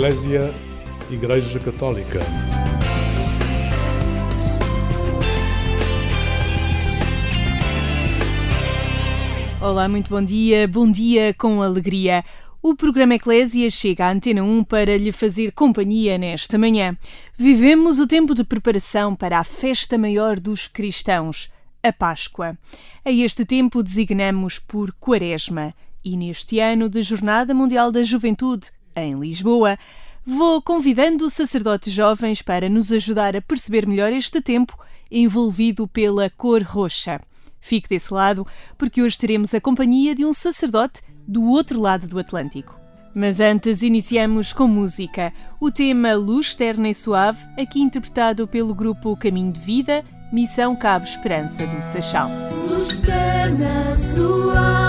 Eclésia 0.00 0.50
Igreja 1.10 1.60
Católica. 1.60 2.20
Olá, 9.60 9.86
muito 9.90 10.08
bom 10.08 10.22
dia, 10.22 10.66
bom 10.66 10.90
dia 10.90 11.34
com 11.34 11.60
alegria. 11.60 12.24
O 12.62 12.74
programa 12.74 13.16
Eclésia 13.16 13.70
chega 13.70 14.06
à 14.06 14.12
Antena 14.12 14.42
1 14.42 14.64
para 14.64 14.96
lhe 14.96 15.12
fazer 15.12 15.52
companhia 15.52 16.16
nesta 16.16 16.56
manhã. 16.56 16.96
Vivemos 17.36 17.98
o 17.98 18.06
tempo 18.06 18.34
de 18.34 18.42
preparação 18.42 19.14
para 19.14 19.38
a 19.38 19.44
festa 19.44 19.98
maior 19.98 20.40
dos 20.40 20.66
cristãos, 20.66 21.50
a 21.82 21.92
Páscoa. 21.92 22.56
A 23.04 23.10
este 23.10 23.44
tempo 23.44 23.82
designamos 23.82 24.58
por 24.58 24.94
Quaresma 24.94 25.74
e 26.02 26.16
neste 26.16 26.58
ano 26.58 26.88
de 26.88 27.02
Jornada 27.02 27.52
Mundial 27.52 27.92
da 27.92 28.02
Juventude, 28.02 28.70
em 29.02 29.18
Lisboa, 29.18 29.78
vou 30.24 30.60
convidando 30.62 31.30
sacerdotes 31.30 31.92
jovens 31.92 32.42
para 32.42 32.68
nos 32.68 32.92
ajudar 32.92 33.36
a 33.36 33.42
perceber 33.42 33.86
melhor 33.86 34.12
este 34.12 34.40
tempo 34.40 34.78
envolvido 35.10 35.88
pela 35.88 36.30
cor 36.30 36.62
roxa. 36.62 37.20
Fique 37.60 37.88
desse 37.88 38.12
lado, 38.12 38.46
porque 38.78 39.02
hoje 39.02 39.18
teremos 39.18 39.52
a 39.52 39.60
companhia 39.60 40.14
de 40.14 40.24
um 40.24 40.32
sacerdote 40.32 41.02
do 41.26 41.44
outro 41.44 41.80
lado 41.80 42.08
do 42.08 42.18
Atlântico. 42.18 42.78
Mas 43.14 43.40
antes 43.40 43.82
iniciamos 43.82 44.52
com 44.52 44.66
música. 44.68 45.32
O 45.60 45.70
tema 45.70 46.14
Luz 46.14 46.54
Terna 46.54 46.88
e 46.88 46.94
Suave, 46.94 47.44
aqui 47.58 47.80
interpretado 47.80 48.46
pelo 48.46 48.74
grupo 48.74 49.16
Caminho 49.16 49.52
de 49.52 49.60
Vida, 49.60 50.04
Missão 50.32 50.76
Cabo 50.76 51.04
Esperança 51.04 51.66
do 51.66 51.82
Seixal. 51.82 52.30
Luz 52.68 53.00
terna, 53.00 53.96
suave, 53.96 54.79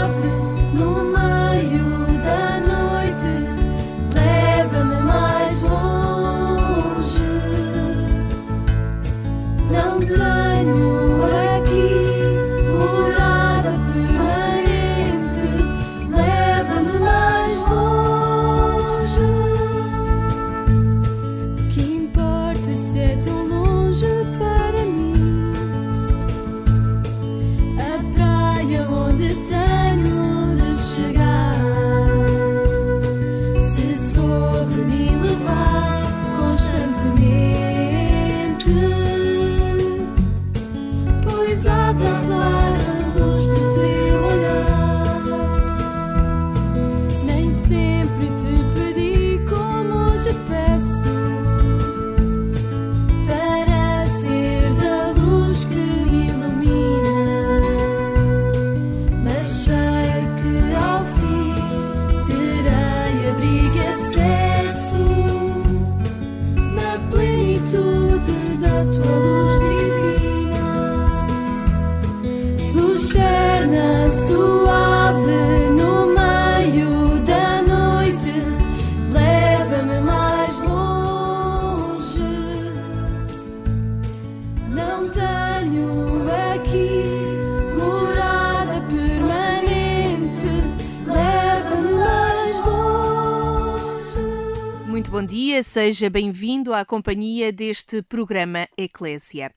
seja 95.71 96.09
bem-vindo 96.09 96.73
à 96.73 96.83
companhia 96.83 97.49
deste 97.49 98.01
programa 98.01 98.67
Eclésia. 98.77 99.55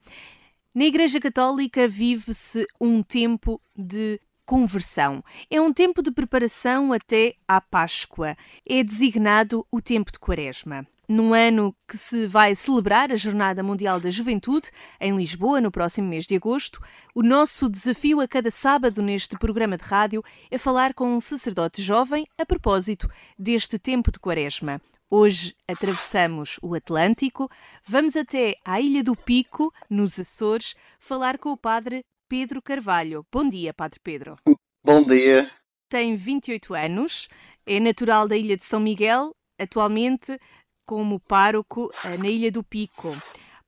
Na 0.72 0.84
Igreja 0.84 1.18
Católica 1.18 1.88
vive-se 1.88 2.64
um 2.80 3.02
tempo 3.02 3.60
de 3.76 4.20
conversão. 4.46 5.24
É 5.50 5.60
um 5.60 5.72
tempo 5.72 6.00
de 6.00 6.12
preparação 6.12 6.92
até 6.92 7.34
à 7.48 7.60
Páscoa. 7.60 8.36
É 8.64 8.84
designado 8.84 9.66
o 9.72 9.82
tempo 9.82 10.12
de 10.12 10.20
Quaresma. 10.20 10.86
Num 11.08 11.34
ano 11.34 11.74
que 11.88 11.98
se 11.98 12.28
vai 12.28 12.54
celebrar 12.54 13.10
a 13.10 13.16
Jornada 13.16 13.60
Mundial 13.64 13.98
da 13.98 14.08
Juventude, 14.08 14.70
em 15.00 15.16
Lisboa, 15.16 15.60
no 15.60 15.72
próximo 15.72 16.06
mês 16.06 16.26
de 16.26 16.36
agosto, 16.36 16.80
o 17.12 17.24
nosso 17.24 17.68
desafio 17.68 18.20
a 18.20 18.28
cada 18.28 18.52
sábado 18.52 19.02
neste 19.02 19.36
programa 19.36 19.76
de 19.76 19.82
rádio 19.82 20.22
é 20.48 20.56
falar 20.58 20.94
com 20.94 21.12
um 21.12 21.18
sacerdote 21.18 21.82
jovem 21.82 22.24
a 22.38 22.46
propósito 22.46 23.10
deste 23.36 23.80
tempo 23.80 24.12
de 24.12 24.20
Quaresma. 24.20 24.80
Hoje 25.10 25.54
atravessamos 25.68 26.58
o 26.62 26.74
Atlântico, 26.74 27.50
vamos 27.84 28.16
até 28.16 28.56
à 28.64 28.80
Ilha 28.80 29.04
do 29.04 29.14
Pico, 29.14 29.72
nos 29.90 30.18
Açores, 30.18 30.74
falar 30.98 31.38
com 31.38 31.50
o 31.50 31.58
padre 31.58 32.02
Pedro 32.26 32.62
Carvalho. 32.62 33.24
Bom 33.30 33.46
dia, 33.46 33.74
Padre 33.74 34.00
Pedro. 34.02 34.36
Bom 34.82 35.04
dia. 35.04 35.50
Tem 35.90 36.16
28 36.16 36.72
anos, 36.72 37.28
é 37.66 37.78
natural 37.78 38.26
da 38.26 38.36
Ilha 38.36 38.56
de 38.56 38.64
São 38.64 38.80
Miguel, 38.80 39.30
atualmente 39.60 40.38
como 40.86 41.20
pároco 41.20 41.90
eh, 42.02 42.16
na 42.16 42.28
Ilha 42.28 42.50
do 42.50 42.64
Pico. 42.64 43.10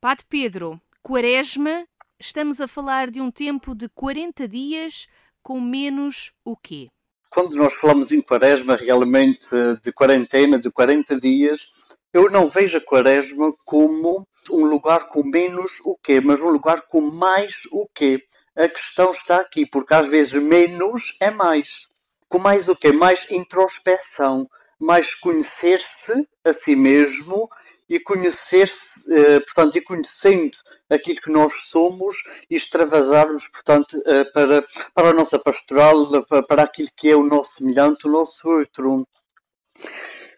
Padre 0.00 0.24
Pedro, 0.28 0.80
Quaresma, 1.02 1.86
estamos 2.18 2.62
a 2.62 2.66
falar 2.66 3.10
de 3.10 3.20
um 3.20 3.30
tempo 3.30 3.74
de 3.74 3.90
40 3.90 4.48
dias 4.48 5.06
com 5.42 5.60
menos 5.60 6.32
o 6.44 6.56
quê? 6.56 6.88
Quando 7.30 7.54
nós 7.56 7.74
falamos 7.74 8.12
em 8.12 8.22
quaresma, 8.22 8.76
realmente 8.76 9.48
de 9.82 9.92
quarentena, 9.92 10.58
de 10.58 10.70
40 10.70 11.20
dias, 11.20 11.66
eu 12.12 12.30
não 12.30 12.48
vejo 12.48 12.78
a 12.78 12.80
quaresma 12.80 13.52
como 13.64 14.26
um 14.50 14.64
lugar 14.64 15.08
com 15.08 15.22
menos 15.22 15.80
o 15.84 15.98
quê, 16.02 16.20
mas 16.20 16.40
um 16.40 16.48
lugar 16.48 16.82
com 16.88 17.00
mais 17.00 17.62
o 17.70 17.86
quê. 17.94 18.18
A 18.56 18.68
questão 18.68 19.10
está 19.10 19.38
aqui, 19.38 19.66
porque 19.66 19.92
às 19.92 20.06
vezes 20.06 20.32
menos 20.42 21.14
é 21.20 21.30
mais. 21.30 21.88
Com 22.28 22.38
mais 22.38 22.68
o 22.68 22.76
quê? 22.76 22.90
Mais 22.90 23.30
introspeção, 23.30 24.48
mais 24.78 25.14
conhecer-se 25.14 26.26
a 26.44 26.52
si 26.52 26.74
mesmo 26.74 27.48
e 27.88 28.00
conhecer-se, 28.00 29.12
eh, 29.12 29.40
portanto, 29.40 29.76
e 29.76 29.80
conhecendo 29.80 30.56
aquilo 30.90 31.20
que 31.20 31.30
nós 31.30 31.52
somos 31.68 32.16
e 32.50 32.56
extravasarmos, 32.56 33.48
portanto, 33.48 34.00
eh, 34.06 34.24
para, 34.24 34.64
para 34.94 35.10
a 35.10 35.12
nossa 35.12 35.38
pastoral, 35.38 36.24
para, 36.46 36.62
aquilo 36.62 36.88
que 36.96 37.10
é 37.10 37.16
o 37.16 37.22
nosso 37.22 37.56
semelhante, 37.56 38.06
o 38.06 38.10
nosso 38.10 38.48
outro. 38.48 39.06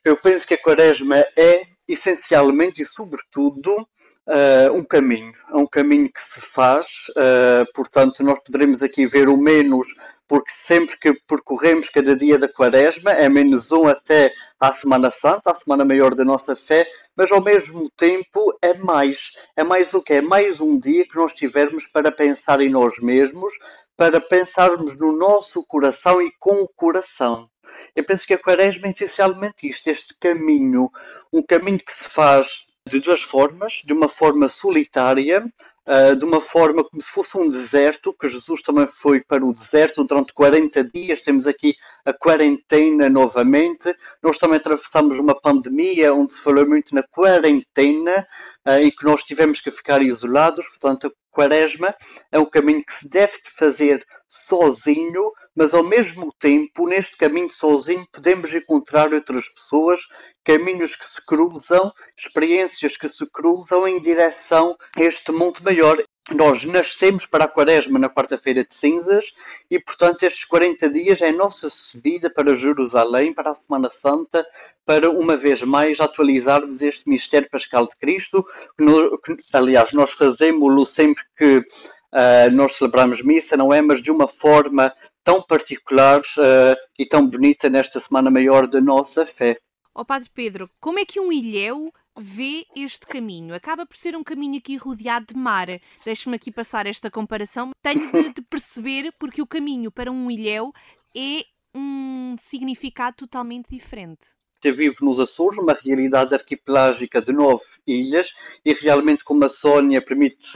Eu 0.04 0.16
penso 0.16 0.46
que 0.46 0.54
a 0.54 0.62
quaresma 0.62 1.16
é, 1.36 1.66
essencialmente 1.86 2.82
e 2.82 2.86
sobretudo, 2.86 3.86
eh, 4.28 4.70
um 4.72 4.84
caminho. 4.84 5.32
É 5.50 5.56
um 5.56 5.66
caminho 5.66 6.12
que 6.12 6.20
se 6.20 6.40
faz, 6.40 6.86
eh, 7.16 7.64
portanto, 7.74 8.22
nós 8.22 8.38
poderemos 8.40 8.82
aqui 8.82 9.06
ver 9.06 9.26
o 9.28 9.38
menos, 9.38 9.86
porque 10.28 10.50
sempre 10.52 10.98
que 10.98 11.14
percorremos 11.26 11.88
cada 11.88 12.14
dia 12.14 12.36
da 12.38 12.46
quaresma, 12.46 13.10
é 13.12 13.26
menos 13.28 13.72
um 13.72 13.88
até 13.88 14.34
à 14.60 14.70
Semana 14.70 15.10
Santa, 15.10 15.50
à 15.50 15.54
Semana 15.54 15.82
Maior 15.82 16.14
da 16.14 16.24
nossa 16.26 16.54
fé, 16.54 16.86
mas 17.18 17.32
ao 17.32 17.42
mesmo 17.42 17.90
tempo 17.96 18.56
é 18.62 18.74
mais. 18.74 19.32
É 19.56 19.64
mais 19.64 19.92
o 19.92 20.00
que? 20.00 20.12
É 20.12 20.22
mais 20.22 20.60
um 20.60 20.78
dia 20.78 21.04
que 21.04 21.16
nós 21.16 21.34
tivermos 21.34 21.84
para 21.88 22.12
pensar 22.12 22.60
em 22.60 22.70
nós 22.70 23.00
mesmos, 23.02 23.52
para 23.96 24.20
pensarmos 24.20 24.96
no 24.96 25.10
nosso 25.10 25.66
coração 25.66 26.22
e 26.22 26.30
com 26.38 26.62
o 26.62 26.68
coração. 26.68 27.50
Eu 27.96 28.04
penso 28.04 28.24
que 28.24 28.34
a 28.34 28.38
quaresma 28.38 28.86
é 28.86 28.90
essencialmente 28.90 29.68
isto, 29.68 29.88
este 29.88 30.16
caminho, 30.20 30.88
um 31.32 31.42
caminho 31.42 31.80
que 31.80 31.92
se 31.92 32.08
faz 32.08 32.68
de 32.86 33.00
duas 33.00 33.20
formas, 33.20 33.82
de 33.84 33.92
uma 33.92 34.08
forma 34.08 34.46
solitária, 34.48 35.40
uh, 35.88 36.14
de 36.14 36.24
uma 36.24 36.40
forma 36.40 36.84
como 36.84 37.02
se 37.02 37.10
fosse 37.10 37.36
um 37.36 37.48
deserto, 37.48 38.14
que 38.18 38.28
Jesus 38.28 38.60
também 38.60 38.86
foi 38.86 39.20
para 39.20 39.44
o 39.44 39.52
deserto 39.52 40.04
durante 40.04 40.34
40 40.34 40.84
dias, 40.84 41.22
temos 41.22 41.46
aqui 41.46 41.74
a 42.04 42.12
quarentena 42.12 43.08
novamente, 43.08 43.92
nós 44.22 44.38
também 44.38 44.58
atravessamos 44.58 45.18
uma 45.18 45.38
pandemia 45.40 46.12
onde 46.12 46.34
se 46.34 46.40
falou 46.40 46.66
muito 46.68 46.94
na 46.94 47.02
quarentena, 47.02 48.26
uh, 48.66 48.72
em 48.72 48.90
que 48.90 49.04
nós 49.04 49.22
tivemos 49.22 49.60
que 49.60 49.70
ficar 49.70 50.02
isolados, 50.02 50.66
portanto 50.68 51.06
a 51.06 51.10
quaresma 51.30 51.94
é 52.30 52.38
um 52.38 52.48
caminho 52.48 52.84
que 52.84 52.92
se 52.92 53.08
deve 53.08 53.34
fazer 53.56 54.04
sozinho, 54.28 55.30
mas 55.58 55.74
ao 55.74 55.82
mesmo 55.82 56.32
tempo, 56.38 56.88
neste 56.88 57.16
caminho 57.16 57.50
sozinho, 57.50 58.06
podemos 58.12 58.54
encontrar 58.54 59.12
outras 59.12 59.48
pessoas 59.48 59.98
caminhos 60.44 60.94
que 60.94 61.04
se 61.04 61.26
cruzam, 61.26 61.92
experiências 62.16 62.96
que 62.96 63.08
se 63.08 63.28
cruzam 63.32 63.86
em 63.88 64.00
direção 64.00 64.76
a 64.96 65.02
este 65.02 65.32
mundo 65.32 65.58
maior. 65.64 66.00
Nós 66.30 66.62
nascemos 66.62 67.26
para 67.26 67.44
a 67.44 67.48
quaresma 67.48 67.98
na 67.98 68.08
quarta-feira 68.08 68.64
de 68.64 68.72
cinzas 68.72 69.32
e, 69.68 69.80
portanto, 69.80 70.22
estes 70.22 70.44
40 70.44 70.90
dias 70.90 71.20
é 71.22 71.30
a 71.30 71.32
nossa 71.32 71.68
subida 71.68 72.30
para 72.30 72.54
Jerusalém, 72.54 73.34
para 73.34 73.50
a 73.50 73.54
Semana 73.54 73.90
Santa, 73.90 74.46
para 74.86 75.10
uma 75.10 75.36
vez 75.36 75.60
mais 75.62 75.98
atualizarmos 75.98 76.82
este 76.82 77.10
mistério 77.10 77.50
pascal 77.50 77.88
de 77.88 77.96
Cristo, 77.96 78.46
que, 78.76 78.84
no, 78.84 79.18
que 79.18 79.36
aliás, 79.52 79.90
nós 79.92 80.12
fazemos-lo 80.12 80.86
sempre 80.86 81.24
que 81.36 81.58
uh, 81.58 82.50
nós 82.52 82.74
celebramos 82.74 83.22
missa, 83.22 83.56
não 83.56 83.74
é? 83.74 83.82
Mas 83.82 84.00
de 84.00 84.12
uma 84.12 84.28
forma 84.28 84.92
tão 85.28 85.42
particular 85.42 86.20
uh, 86.20 86.74
e 86.98 87.04
tão 87.04 87.28
bonita 87.28 87.68
nesta 87.68 88.00
Semana 88.00 88.30
Maior 88.30 88.66
da 88.66 88.80
nossa 88.80 89.26
fé. 89.26 89.58
Ó 89.94 90.00
oh, 90.00 90.04
Padre 90.06 90.30
Pedro, 90.32 90.70
como 90.80 90.98
é 90.98 91.04
que 91.04 91.20
um 91.20 91.30
ilhéu 91.30 91.92
vê 92.18 92.64
este 92.74 93.06
caminho? 93.06 93.54
Acaba 93.54 93.84
por 93.84 93.94
ser 93.94 94.16
um 94.16 94.24
caminho 94.24 94.56
aqui 94.56 94.78
rodeado 94.78 95.26
de 95.26 95.38
mar. 95.38 95.66
Deixe-me 96.02 96.36
aqui 96.36 96.50
passar 96.50 96.86
esta 96.86 97.10
comparação. 97.10 97.72
Tenho 97.82 98.10
de, 98.10 98.32
de 98.32 98.40
perceber 98.40 99.10
porque 99.20 99.42
o 99.42 99.46
caminho 99.46 99.92
para 99.92 100.10
um 100.10 100.30
ilhéu 100.30 100.72
é 101.14 101.42
um 101.74 102.34
significado 102.38 103.16
totalmente 103.16 103.68
diferente 103.68 104.28
vive 104.64 104.96
nos 105.02 105.20
Açores, 105.20 105.58
uma 105.58 105.72
realidade 105.72 106.34
arquipelágica 106.34 107.22
de 107.22 107.32
nove 107.32 107.62
ilhas, 107.86 108.32
e 108.64 108.74
realmente, 108.74 109.22
como 109.22 109.44
a 109.44 109.48
Sónia 109.48 110.02
permite 110.02 110.50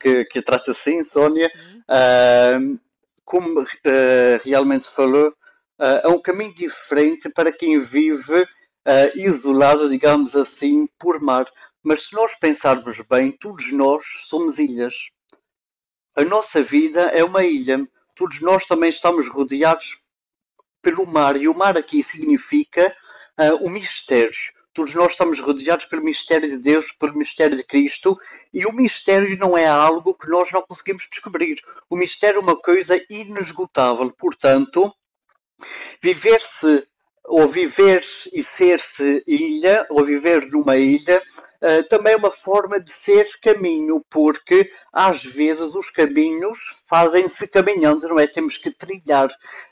que, 0.00 0.24
que 0.24 0.38
a 0.40 0.42
trate 0.42 0.72
assim, 0.72 1.04
Sónia, 1.04 1.48
uh, 1.88 2.78
como 3.24 3.62
uh, 3.62 3.66
realmente 4.42 4.88
falou, 4.88 5.28
uh, 5.28 6.00
é 6.02 6.08
um 6.08 6.20
caminho 6.20 6.54
diferente 6.54 7.28
para 7.30 7.52
quem 7.52 7.80
vive 7.80 8.46
isolado, 9.14 9.88
digamos 9.88 10.36
assim, 10.36 10.86
por 10.98 11.18
mar. 11.18 11.50
Mas 11.82 12.08
se 12.08 12.14
nós 12.14 12.34
pensarmos 12.34 13.00
bem, 13.08 13.32
todos 13.32 13.72
nós 13.72 14.04
somos 14.28 14.58
ilhas. 14.58 14.94
A 16.14 16.22
nossa 16.22 16.62
vida 16.62 17.00
é 17.04 17.24
uma 17.24 17.42
ilha. 17.44 17.78
Todos 18.14 18.42
nós 18.42 18.66
também 18.66 18.90
estamos 18.90 19.26
rodeados 19.26 20.04
pelo 20.84 21.06
mar, 21.06 21.36
e 21.36 21.48
o 21.48 21.54
mar 21.54 21.76
aqui 21.78 22.02
significa 22.02 22.94
uh, 23.40 23.66
o 23.66 23.70
mistério. 23.70 24.53
Todos 24.74 24.92
nós 24.92 25.12
estamos 25.12 25.38
rodeados 25.38 25.84
pelo 25.86 26.02
mistério 26.02 26.48
de 26.48 26.58
Deus, 26.58 26.90
pelo 26.90 27.16
mistério 27.16 27.56
de 27.56 27.62
Cristo, 27.62 28.18
e 28.52 28.66
o 28.66 28.72
mistério 28.72 29.38
não 29.38 29.56
é 29.56 29.68
algo 29.68 30.14
que 30.14 30.28
nós 30.28 30.50
não 30.50 30.62
conseguimos 30.62 31.06
descobrir. 31.08 31.60
O 31.88 31.96
mistério 31.96 32.40
é 32.40 32.42
uma 32.42 32.56
coisa 32.56 33.00
inesgotável. 33.08 34.10
Portanto, 34.10 34.92
viver-se 36.02 36.84
ou 37.26 37.48
viver 37.48 38.04
e 38.32 38.42
ser-se 38.42 39.22
ilha, 39.26 39.86
ou 39.90 40.04
viver 40.04 40.46
numa 40.50 40.76
ilha, 40.76 41.22
uh, 41.62 41.88
também 41.88 42.12
é 42.12 42.16
uma 42.16 42.30
forma 42.30 42.78
de 42.78 42.90
ser 42.90 43.26
caminho, 43.40 44.04
porque 44.10 44.70
às 44.92 45.24
vezes 45.24 45.74
os 45.74 45.90
caminhos 45.90 46.58
fazem-se 46.88 47.48
caminhando, 47.48 48.08
não 48.08 48.20
é? 48.20 48.26
Temos 48.26 48.58
que 48.58 48.70
trilhar. 48.70 49.30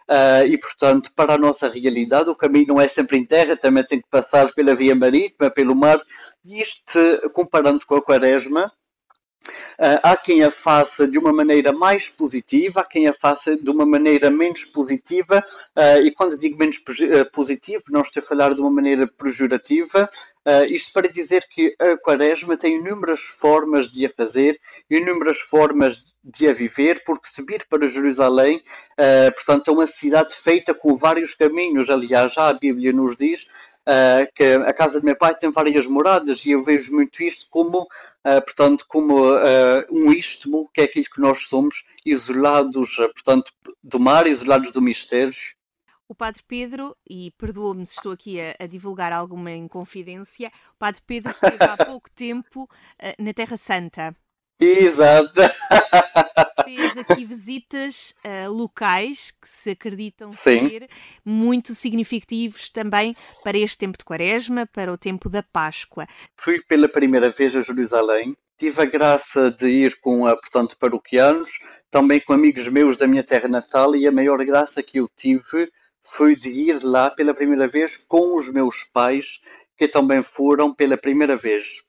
Uh, 0.08 0.46
e, 0.46 0.58
portanto, 0.58 1.10
para 1.14 1.34
a 1.34 1.38
nossa 1.38 1.68
realidade, 1.68 2.30
o 2.30 2.34
caminho 2.34 2.68
não 2.68 2.80
é 2.80 2.88
sempre 2.88 3.18
em 3.18 3.24
terra, 3.24 3.56
também 3.56 3.84
tem 3.84 4.00
que 4.00 4.08
passar 4.10 4.52
pela 4.54 4.74
via 4.74 4.94
marítima, 4.94 5.50
pelo 5.50 5.76
mar. 5.76 6.02
E 6.44 6.60
isto, 6.60 6.98
comparando 7.32 7.84
com 7.86 7.96
a 7.96 8.02
quaresma, 8.02 8.72
há 10.02 10.16
quem 10.16 10.42
a 10.42 10.50
faça 10.50 11.06
de 11.06 11.18
uma 11.18 11.32
maneira 11.32 11.72
mais 11.72 12.08
positiva, 12.08 12.80
há 12.80 12.84
quem 12.84 13.08
a 13.08 13.12
faça 13.12 13.56
de 13.56 13.70
uma 13.70 13.84
maneira 13.84 14.30
menos 14.30 14.64
positiva, 14.64 15.44
uh, 15.76 16.00
e 16.04 16.10
quando 16.10 16.38
digo 16.38 16.58
menos 16.58 16.78
positivo, 17.32 17.82
não 17.90 18.02
estou 18.02 18.22
a 18.22 18.26
falar 18.26 18.54
de 18.54 18.60
uma 18.60 18.70
maneira 18.70 19.06
pejorativa, 19.06 20.08
isto 20.68 20.92
para 20.92 21.08
dizer 21.08 21.46
que 21.48 21.72
a 21.78 21.96
Quaresma 21.96 22.56
tem 22.56 22.74
inúmeras 22.74 23.20
formas 23.20 23.88
de 23.90 24.06
a 24.06 24.10
fazer, 24.10 24.58
inúmeras 24.90 25.38
formas 25.38 26.02
de 26.24 26.48
a 26.48 26.52
viver, 26.52 27.04
porque 27.04 27.28
subir 27.28 27.64
para 27.70 27.86
Jerusalém, 27.86 28.60
portanto, 29.36 29.70
é 29.70 29.72
uma 29.72 29.86
cidade 29.86 30.34
feita 30.34 30.74
com 30.74 30.96
vários 30.96 31.32
caminhos. 31.34 31.88
Aliás, 31.88 32.32
já 32.34 32.48
a 32.48 32.54
Bíblia 32.54 32.92
nos 32.92 33.16
diz 33.16 33.46
uh, 33.88 34.32
que 34.34 34.44
a 34.44 34.72
casa 34.72 35.00
de 35.00 35.06
meu 35.06 35.16
pai 35.16 35.34
tem 35.34 35.50
várias 35.50 35.86
moradas 35.86 36.44
e 36.44 36.50
eu 36.50 36.62
vejo 36.62 36.92
muito 36.92 37.22
isto 37.22 37.46
como, 37.50 37.86
portanto, 38.22 38.84
como 38.88 39.34
um 39.90 40.12
istmo, 40.12 40.70
que 40.72 40.80
é 40.80 40.84
aquilo 40.84 41.06
que 41.06 41.20
nós 41.20 41.48
somos, 41.48 41.84
isolados, 42.04 42.96
portanto, 42.96 43.52
do 43.82 43.98
mar, 43.98 44.26
isolados 44.26 44.70
do 44.72 44.80
mistério. 44.80 45.34
O 46.12 46.14
Padre 46.14 46.42
Pedro, 46.46 46.94
e 47.08 47.30
perdoa-me 47.38 47.86
se 47.86 47.94
estou 47.94 48.12
aqui 48.12 48.38
a, 48.38 48.54
a, 48.60 48.66
divulgar 48.66 49.14
alguma 49.14 49.50
inconfidência, 49.50 50.52
o 50.74 50.78
Padre 50.78 51.00
Pedro 51.06 51.30
esteve 51.30 51.56
há 51.64 51.74
pouco 51.86 52.10
tempo 52.10 52.64
uh, 52.64 53.22
na 53.22 53.32
Terra 53.32 53.56
Santa. 53.56 54.14
Exato. 54.62 55.40
Fez 56.64 56.96
aqui 56.96 57.24
visitas 57.24 58.14
uh, 58.24 58.50
locais 58.50 59.32
que 59.32 59.48
se 59.48 59.70
acreditam 59.70 60.30
Sim. 60.30 60.68
ser 60.68 60.88
muito 61.24 61.74
significativos 61.74 62.70
também 62.70 63.16
para 63.42 63.58
este 63.58 63.78
tempo 63.78 63.98
de 63.98 64.04
Quaresma, 64.04 64.64
para 64.66 64.92
o 64.92 64.96
tempo 64.96 65.28
da 65.28 65.42
Páscoa. 65.42 66.06
Fui 66.38 66.62
pela 66.62 66.88
primeira 66.88 67.28
vez 67.28 67.56
a 67.56 67.60
Jerusalém. 67.60 68.36
Tive 68.56 68.80
a 68.80 68.84
graça 68.84 69.50
de 69.50 69.68
ir 69.68 69.98
com, 70.00 70.24
a, 70.24 70.36
portanto, 70.36 70.76
paroquianos, 70.78 71.50
também 71.90 72.20
com 72.20 72.32
amigos 72.32 72.68
meus 72.68 72.96
da 72.96 73.08
minha 73.08 73.24
terra 73.24 73.48
natal, 73.48 73.96
e 73.96 74.06
a 74.06 74.12
maior 74.12 74.38
graça 74.44 74.80
que 74.80 75.00
eu 75.00 75.08
tive 75.16 75.68
foi 76.14 76.36
de 76.36 76.48
ir 76.48 76.84
lá 76.84 77.10
pela 77.10 77.34
primeira 77.34 77.66
vez 77.66 77.96
com 77.96 78.36
os 78.36 78.48
meus 78.52 78.84
pais, 78.84 79.40
que 79.76 79.88
também 79.88 80.22
foram 80.22 80.72
pela 80.72 80.96
primeira 80.96 81.36
vez. 81.36 81.82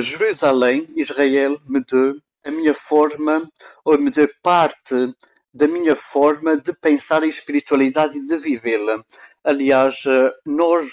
Jerusalém, 0.00 0.84
Israel, 0.96 1.60
me 1.66 1.82
deu 1.84 2.14
a 2.44 2.50
minha 2.50 2.74
forma, 2.74 3.50
ou 3.84 3.98
me 3.98 4.10
deu 4.10 4.28
parte 4.42 5.14
da 5.56 5.66
minha 5.66 5.96
forma 5.96 6.56
de 6.58 6.72
pensar 6.74 7.22
a 7.22 7.26
espiritualidade 7.26 8.18
e 8.18 8.26
de 8.26 8.36
vivê-la. 8.36 9.02
Aliás, 9.42 10.04
uh, 10.04 10.30
nós 10.44 10.84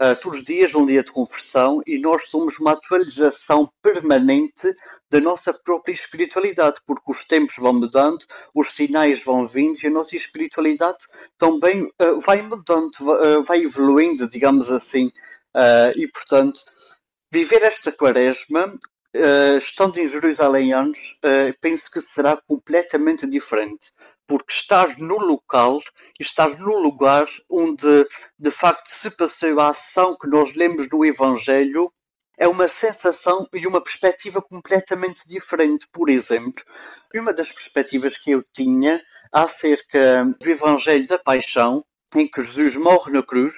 uh, 0.00 0.18
todos 0.20 0.38
os 0.38 0.44
dias 0.44 0.74
um 0.74 0.86
dia 0.86 1.04
de 1.04 1.12
conversão 1.12 1.82
e 1.86 1.98
nós 1.98 2.30
somos 2.30 2.58
uma 2.58 2.72
atualização 2.72 3.70
permanente 3.82 4.66
da 5.10 5.20
nossa 5.20 5.52
própria 5.52 5.92
espiritualidade, 5.92 6.80
porque 6.86 7.10
os 7.10 7.24
tempos 7.24 7.56
vão 7.58 7.74
mudando, 7.74 8.24
os 8.54 8.70
sinais 8.70 9.22
vão 9.22 9.46
vindo 9.46 9.78
e 9.82 9.86
a 9.88 9.90
nossa 9.90 10.16
espiritualidade 10.16 10.98
também 11.36 11.82
uh, 11.82 12.20
vai 12.24 12.40
mudando, 12.40 12.90
vai 13.46 13.62
evoluindo, 13.62 14.28
digamos 14.28 14.72
assim. 14.72 15.12
e, 15.96 16.08
portanto, 16.08 16.60
viver 17.30 17.62
esta 17.62 17.92
quaresma 17.92 18.78
Uh, 19.16 19.56
estando 19.56 19.96
em 19.96 20.06
Jerusalém 20.06 20.74
antes, 20.74 21.12
uh, 21.24 21.56
penso 21.62 21.90
que 21.90 21.98
será 21.98 22.36
completamente 22.46 23.26
diferente 23.26 23.88
porque 24.28 24.52
estar 24.52 24.98
no 24.98 25.16
local 25.16 25.80
estar 26.20 26.50
no 26.58 26.78
lugar 26.78 27.26
onde 27.48 28.06
de 28.38 28.50
facto 28.50 28.88
se 28.88 29.10
passou 29.16 29.58
a 29.58 29.70
ação 29.70 30.16
que 30.16 30.28
nós 30.28 30.54
lemos 30.54 30.88
do 30.88 31.04
Evangelho 31.04 31.90
é 32.36 32.46
uma 32.46 32.68
sensação 32.68 33.48
e 33.52 33.66
uma 33.66 33.82
perspectiva 33.82 34.40
completamente 34.40 35.26
diferente. 35.26 35.88
Por 35.92 36.08
exemplo, 36.08 36.62
uma 37.12 37.32
das 37.32 37.50
perspectivas 37.50 38.16
que 38.16 38.30
eu 38.30 38.44
tinha 38.54 39.02
acerca 39.32 40.24
do 40.38 40.48
Evangelho 40.48 41.04
da 41.06 41.18
Paixão, 41.18 41.84
em 42.14 42.28
que 42.28 42.40
Jesus 42.42 42.76
morre 42.76 43.10
na 43.10 43.24
cruz, 43.24 43.54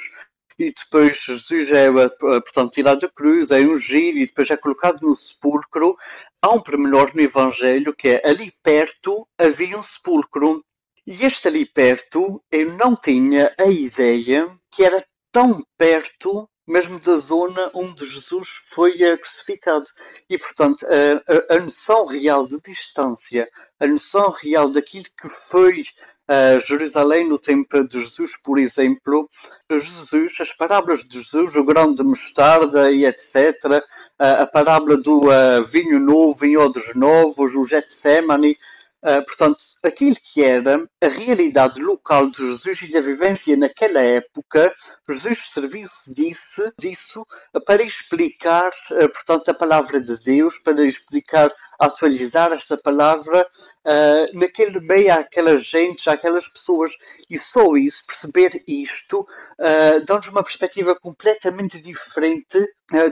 e 0.60 0.74
depois 0.74 1.18
Jesus 1.18 1.70
é, 1.70 1.90
portanto, 1.90 2.72
tirado 2.72 3.00
da 3.00 3.08
cruz, 3.08 3.50
é 3.50 3.60
ungido 3.60 4.18
e 4.18 4.26
depois 4.26 4.50
é 4.50 4.58
colocado 4.58 5.00
no 5.00 5.14
sepulcro. 5.14 5.96
Há 6.42 6.50
um 6.50 6.60
pormenor 6.60 7.10
no 7.14 7.22
Evangelho 7.22 7.96
que 7.96 8.08
é 8.08 8.28
ali 8.28 8.52
perto 8.62 9.26
havia 9.38 9.78
um 9.78 9.82
sepulcro. 9.82 10.62
E 11.06 11.24
este 11.24 11.48
ali 11.48 11.64
perto 11.64 12.44
eu 12.52 12.76
não 12.76 12.94
tinha 12.94 13.54
a 13.58 13.66
ideia 13.68 14.54
que 14.70 14.84
era 14.84 15.02
tão 15.32 15.64
perto 15.78 16.46
mesmo 16.68 17.00
da 17.00 17.16
zona 17.16 17.70
onde 17.74 18.04
Jesus 18.04 18.48
foi 18.68 18.98
crucificado. 19.16 19.86
E, 20.28 20.38
portanto, 20.38 20.86
a, 20.86 21.54
a, 21.54 21.56
a 21.56 21.60
noção 21.60 22.04
real 22.04 22.46
de 22.46 22.60
distância, 22.60 23.48
a 23.80 23.86
noção 23.86 24.30
real 24.30 24.70
daquilo 24.70 25.06
que 25.20 25.28
foi 25.28 25.82
uh, 26.30 26.60
Jerusalém 26.60 27.28
no 27.28 27.38
tempo 27.38 27.82
de 27.84 28.00
Jesus, 28.00 28.36
por 28.36 28.58
exemplo, 28.58 29.28
Jesus, 29.68 30.40
as 30.40 30.52
parábolas 30.52 31.04
de 31.04 31.20
Jesus, 31.20 31.56
o 31.56 31.64
grão 31.64 31.94
de 31.94 32.02
mostarda 32.02 32.90
e 32.90 33.04
etc., 33.04 33.82
a 34.18 34.46
parábola 34.46 34.96
do 34.96 35.28
uh, 35.28 35.64
vinho 35.64 35.98
novo 35.98 36.44
em 36.44 36.56
odres 36.56 36.94
novos, 36.94 37.54
o 37.54 37.64
Getsemane, 37.64 38.56
Uh, 39.02 39.24
portanto, 39.24 39.56
aquilo 39.82 40.14
que 40.14 40.42
era 40.44 40.86
a 41.02 41.08
realidade 41.08 41.80
local 41.80 42.30
de 42.30 42.36
Jesus 42.36 42.82
e 42.82 42.92
da 42.92 43.00
vivência 43.00 43.56
naquela 43.56 44.02
época, 44.02 44.74
Jesus 45.08 45.38
serviu-se 45.38 46.14
disso, 46.14 46.70
disso 46.78 47.26
para 47.64 47.82
explicar, 47.82 48.70
uh, 48.90 49.08
portanto, 49.08 49.48
a 49.48 49.54
palavra 49.54 50.02
de 50.02 50.22
Deus, 50.22 50.58
para 50.58 50.84
explicar, 50.84 51.50
atualizar 51.78 52.52
esta 52.52 52.76
palavra 52.76 53.40
uh, 53.86 54.38
naquele 54.38 54.78
meio 54.80 55.14
àquelas 55.14 55.64
gentes, 55.64 56.06
àquelas 56.06 56.46
pessoas. 56.48 56.92
E 57.30 57.38
só 57.38 57.74
isso, 57.76 58.04
perceber 58.06 58.62
isto, 58.66 59.24
dá-nos 60.04 60.26
uma 60.26 60.42
perspectiva 60.42 60.98
completamente 60.98 61.80
diferente 61.80 62.58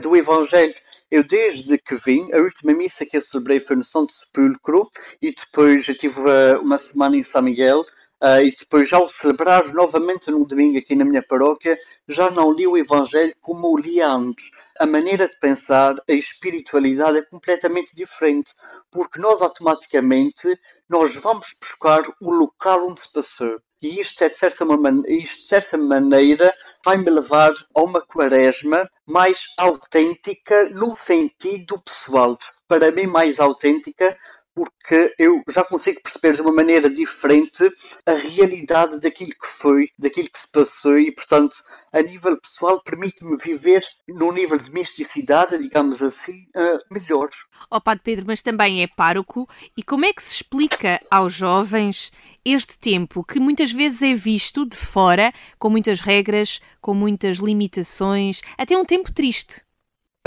do 0.01 0.13
Evangelho. 0.13 0.75
Eu, 1.11 1.23
desde 1.23 1.77
que 1.79 1.95
vim, 1.95 2.31
a 2.31 2.37
última 2.37 2.71
missa 2.71 3.03
que 3.03 3.17
eu 3.17 3.21
celebrei 3.21 3.59
foi 3.59 3.75
no 3.75 3.83
Santo 3.83 4.13
Sepulcro 4.13 4.87
e 5.19 5.33
depois 5.33 5.87
eu 5.87 5.97
tive 5.97 6.19
uh, 6.19 6.61
uma 6.61 6.77
semana 6.77 7.17
em 7.17 7.23
São 7.23 7.41
Miguel 7.41 7.81
uh, 8.21 8.41
e 8.43 8.53
depois, 8.55 8.93
ao 8.93 9.09
celebrar 9.09 9.73
novamente 9.73 10.29
no 10.29 10.45
domingo 10.45 10.77
aqui 10.77 10.95
na 10.95 11.03
minha 11.03 11.23
paróquia, 11.23 11.75
já 12.07 12.29
não 12.29 12.51
li 12.51 12.67
o 12.67 12.77
Evangelho 12.77 13.33
como 13.41 13.69
o 13.69 13.77
li 13.77 13.99
antes. 13.99 14.51
A 14.79 14.85
maneira 14.85 15.27
de 15.27 15.39
pensar, 15.39 15.95
a 16.07 16.13
espiritualidade 16.13 17.17
é 17.17 17.21
completamente 17.23 17.95
diferente, 17.95 18.51
porque 18.91 19.19
nós 19.19 19.41
automaticamente 19.41 20.47
nós 20.87 21.15
vamos 21.15 21.47
buscar 21.59 22.03
o 22.21 22.29
local 22.31 22.87
onde 22.87 23.01
se 23.01 23.11
passou. 23.11 23.59
E 23.81 23.99
isto, 23.99 24.21
é 24.23 24.29
de 24.29 24.37
certa, 24.37 24.65
isto, 25.07 25.41
de 25.41 25.47
certa 25.47 25.77
maneira, 25.77 26.53
vai-me 26.83 27.09
levar 27.09 27.53
a 27.73 27.81
uma 27.81 28.01
quaresma 28.01 28.89
mais 29.05 29.53
autêntica 29.57 30.67
no 30.69 30.95
sentido 30.97 31.79
pessoal. 31.79 32.37
Para 32.67 32.91
mim, 32.91 33.07
mais 33.07 33.39
autêntica, 33.39 34.17
porque 34.59 35.15
eu 35.17 35.41
já 35.47 35.63
consigo 35.63 36.01
perceber 36.01 36.35
de 36.35 36.41
uma 36.41 36.51
maneira 36.51 36.89
diferente 36.89 37.63
a 38.05 38.11
realidade 38.11 38.99
daquilo 38.99 39.31
que 39.31 39.47
foi, 39.47 39.89
daquilo 39.97 40.29
que 40.29 40.39
se 40.39 40.51
passou 40.51 40.99
e, 40.99 41.13
portanto, 41.13 41.55
a 41.93 42.01
nível 42.01 42.37
pessoal, 42.37 42.81
permite-me 42.83 43.37
viver 43.37 43.81
num 44.07 44.33
nível 44.33 44.57
de 44.57 44.69
misticidade, 44.69 45.57
digamos 45.57 46.01
assim, 46.01 46.45
uh, 46.55 46.79
melhor. 46.91 47.29
Oh, 47.71 47.79
Padre 47.79 48.03
Pedro, 48.03 48.25
mas 48.27 48.41
também 48.41 48.83
é 48.83 48.87
pároco. 48.87 49.47
E 49.77 49.81
como 49.81 50.05
é 50.05 50.11
que 50.11 50.21
se 50.21 50.35
explica 50.35 50.99
aos 51.09 51.33
jovens 51.33 52.11
este 52.43 52.77
tempo 52.77 53.23
que 53.23 53.39
muitas 53.39 53.71
vezes 53.71 54.01
é 54.01 54.13
visto 54.13 54.65
de 54.65 54.75
fora, 54.75 55.31
com 55.57 55.69
muitas 55.69 56.01
regras, 56.01 56.59
com 56.81 56.93
muitas 56.93 57.37
limitações, 57.37 58.41
até 58.57 58.77
um 58.77 58.83
tempo 58.83 59.11
triste? 59.13 59.61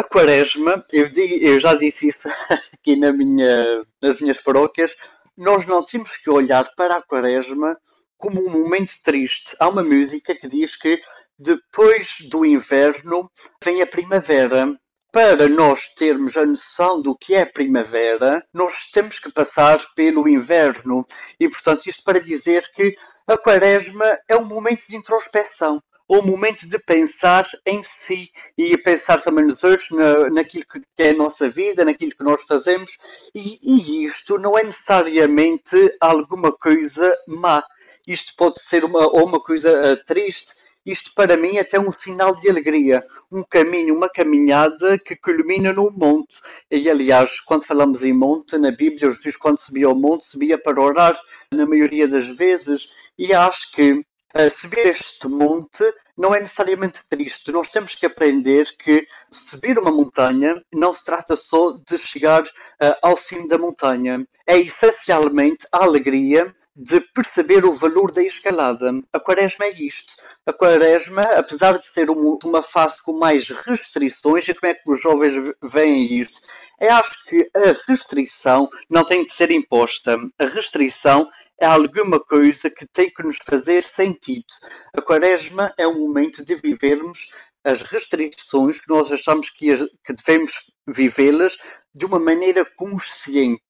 A 0.03 0.05
quaresma, 0.05 0.85
eu, 0.91 1.09
eu 1.41 1.61
já 1.61 1.75
disse 1.75 2.09
isso 2.09 2.29
aqui 2.75 2.97
na 2.97 3.13
minha, 3.13 3.87
nas 4.03 4.21
minhas 4.21 4.41
paróquias, 4.41 4.97
nós 5.39 5.65
não 5.65 5.85
temos 5.85 6.17
que 6.17 6.29
olhar 6.29 6.69
para 6.75 6.97
a 6.97 7.03
quaresma 7.03 7.79
como 8.19 8.45
um 8.45 8.51
momento 8.51 8.93
triste. 9.05 9.55
Há 9.61 9.69
uma 9.69 9.85
música 9.85 10.35
que 10.35 10.49
diz 10.49 10.75
que 10.75 11.01
depois 11.39 12.17
do 12.29 12.45
inverno 12.45 13.31
vem 13.65 13.81
a 13.81 13.87
primavera. 13.87 14.77
Para 15.13 15.49
nós 15.49 15.95
termos 15.95 16.37
a 16.37 16.45
noção 16.45 17.01
do 17.01 17.17
que 17.17 17.37
é 17.37 17.45
primavera, 17.45 18.45
nós 18.53 18.91
temos 18.93 19.21
que 19.21 19.31
passar 19.31 19.79
pelo 19.95 20.27
inverno. 20.29 21.07
E, 21.39 21.49
portanto, 21.49 21.87
isto 21.87 22.03
para 22.03 22.19
dizer 22.19 22.65
que 22.75 22.97
a 23.29 23.39
quaresma 23.39 24.19
é 24.29 24.35
um 24.35 24.47
momento 24.47 24.85
de 24.89 24.97
introspeção 24.97 25.81
o 26.13 26.21
momento 26.21 26.69
de 26.69 26.79
pensar 26.79 27.49
em 27.65 27.83
si 27.83 28.31
e 28.59 28.77
pensar 28.77 29.23
também 29.23 29.47
nos 29.47 29.65
outros, 29.65 29.89
na, 29.93 30.29
naquilo 30.29 30.67
que 30.67 31.03
é 31.03 31.09
a 31.09 31.15
nossa 31.17 31.49
vida, 31.49 31.87
naquilo 31.87 32.13
que 32.13 32.23
nós 32.23 32.43
fazemos. 32.43 32.99
E, 33.35 33.59
e 33.63 34.05
isto 34.05 34.37
não 34.37 34.59
é 34.59 34.63
necessariamente 34.63 35.75
alguma 35.99 36.53
coisa 36.53 37.17
má. 37.27 37.65
Isto 38.07 38.35
pode 38.37 38.61
ser 38.61 38.85
uma, 38.85 39.07
ou 39.07 39.25
uma 39.25 39.41
coisa 39.41 39.71
uh, 39.95 40.05
triste. 40.05 40.53
Isto 40.85 41.15
para 41.15 41.35
mim 41.35 41.57
é 41.57 41.61
até 41.61 41.81
um 41.81 41.91
sinal 41.91 42.37
de 42.37 42.51
alegria, 42.51 43.03
um 43.33 43.43
caminho, 43.43 43.97
uma 43.97 44.11
caminhada 44.11 44.99
que 44.99 45.17
culmina 45.17 45.73
no 45.73 45.91
monte. 45.93 46.37
E 46.71 46.91
aliás, 46.91 47.41
quando 47.41 47.65
falamos 47.65 48.05
em 48.05 48.13
monte 48.13 48.59
na 48.59 48.71
Bíblia, 48.71 49.13
Jesus 49.13 49.39
quando 49.39 49.59
subia 49.59 49.87
ao 49.87 49.95
monte 49.95 50.27
subia 50.27 50.59
para 50.59 50.79
orar 50.79 51.19
na 51.51 51.65
maioria 51.65 52.07
das 52.07 52.27
vezes. 52.37 52.93
E 53.19 53.33
acho 53.33 53.73
que 53.73 53.93
uh, 53.93 54.51
subir 54.51 54.89
este 54.89 55.27
monte 55.27 55.83
não 56.17 56.35
é 56.35 56.41
necessariamente 56.41 57.03
triste. 57.09 57.53
Nós 57.53 57.69
temos 57.69 57.95
que 57.95 58.07
aprender 58.07 58.67
que 58.77 59.07
subir 59.31 59.79
uma 59.79 59.91
montanha 59.91 60.63
não 60.73 60.93
se 60.93 61.05
trata 61.05 61.37
só 61.37 61.79
de 61.87 61.99
chegar 61.99 62.43
uh, 62.43 62.95
ao 63.03 63.17
cimo 63.17 63.49
da 63.49 63.59
montanha. 63.59 64.27
É 64.47 64.59
essencialmente 64.59 65.67
a 65.73 65.85
alegria 65.85 66.53
de 66.75 67.01
perceber 67.15 67.65
o 67.65 67.73
valor 67.73 68.13
da 68.13 68.23
escalada. 68.23 68.91
A 69.13 69.21
quaresma 69.21 69.67
é 69.67 69.71
isto. 69.71 70.15
A 70.47 70.53
quaresma, 70.53 71.23
apesar 71.23 71.79
de 71.79 71.87
ser 71.87 72.09
uma 72.11 72.63
fase 72.63 73.03
com 73.03 73.19
mais 73.19 73.49
restrições, 73.49 74.49
e 74.49 74.55
como 74.55 74.73
é 74.73 74.75
que 74.75 74.91
os 74.91 75.01
jovens 75.01 75.35
veem 75.63 76.19
isto? 76.19 76.41
Eu 76.81 76.93
acho 76.95 77.25
que 77.27 77.51
a 77.55 77.77
restrição 77.87 78.69
não 78.89 79.05
tem 79.05 79.25
de 79.25 79.33
ser 79.33 79.51
imposta. 79.51 80.17
A 80.39 80.47
restrição 80.47 81.29
é 81.63 81.67
alguma 81.67 82.19
coisa 82.19 82.69
que 82.69 82.85
tem 82.89 83.09
que 83.09 83.23
nos 83.23 83.37
fazer 83.37 83.85
sentido. 83.85 84.45
A 84.93 85.01
quaresma 85.01 85.73
é 85.79 85.87
um 85.87 86.01
momento 86.01 86.45
de 86.45 86.57
vivermos 86.57 87.31
as 87.63 87.83
restrições 87.83 88.81
que 88.81 88.89
nós 88.89 89.13
achamos 89.13 89.49
que, 89.49 89.69
que 90.05 90.13
devemos 90.13 90.51
vivê-las 90.89 91.57
de 91.95 92.05
uma 92.05 92.19
maneira 92.19 92.65
consciente. 92.65 93.63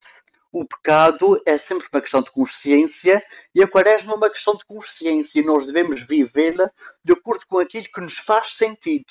O 0.53 0.67
pecado 0.67 1.41
é 1.47 1.57
sempre 1.57 1.87
uma 1.91 2.01
questão 2.03 2.21
de 2.21 2.31
consciência 2.31 3.25
e 3.55 3.63
a 3.63 3.67
quaresma 3.67 4.13
é 4.13 4.17
uma 4.17 4.29
questão 4.29 4.55
de 4.55 4.67
consciência 4.67 5.41
e 5.41 5.45
nós 5.45 5.65
devemos 5.65 6.07
vivê-la 6.07 6.71
de 7.03 7.15
acordo 7.15 7.47
com 7.49 7.59
aquilo 7.59 7.87
que 7.87 8.01
nos 8.03 8.19
faz 8.19 8.55
sentido. 8.57 9.07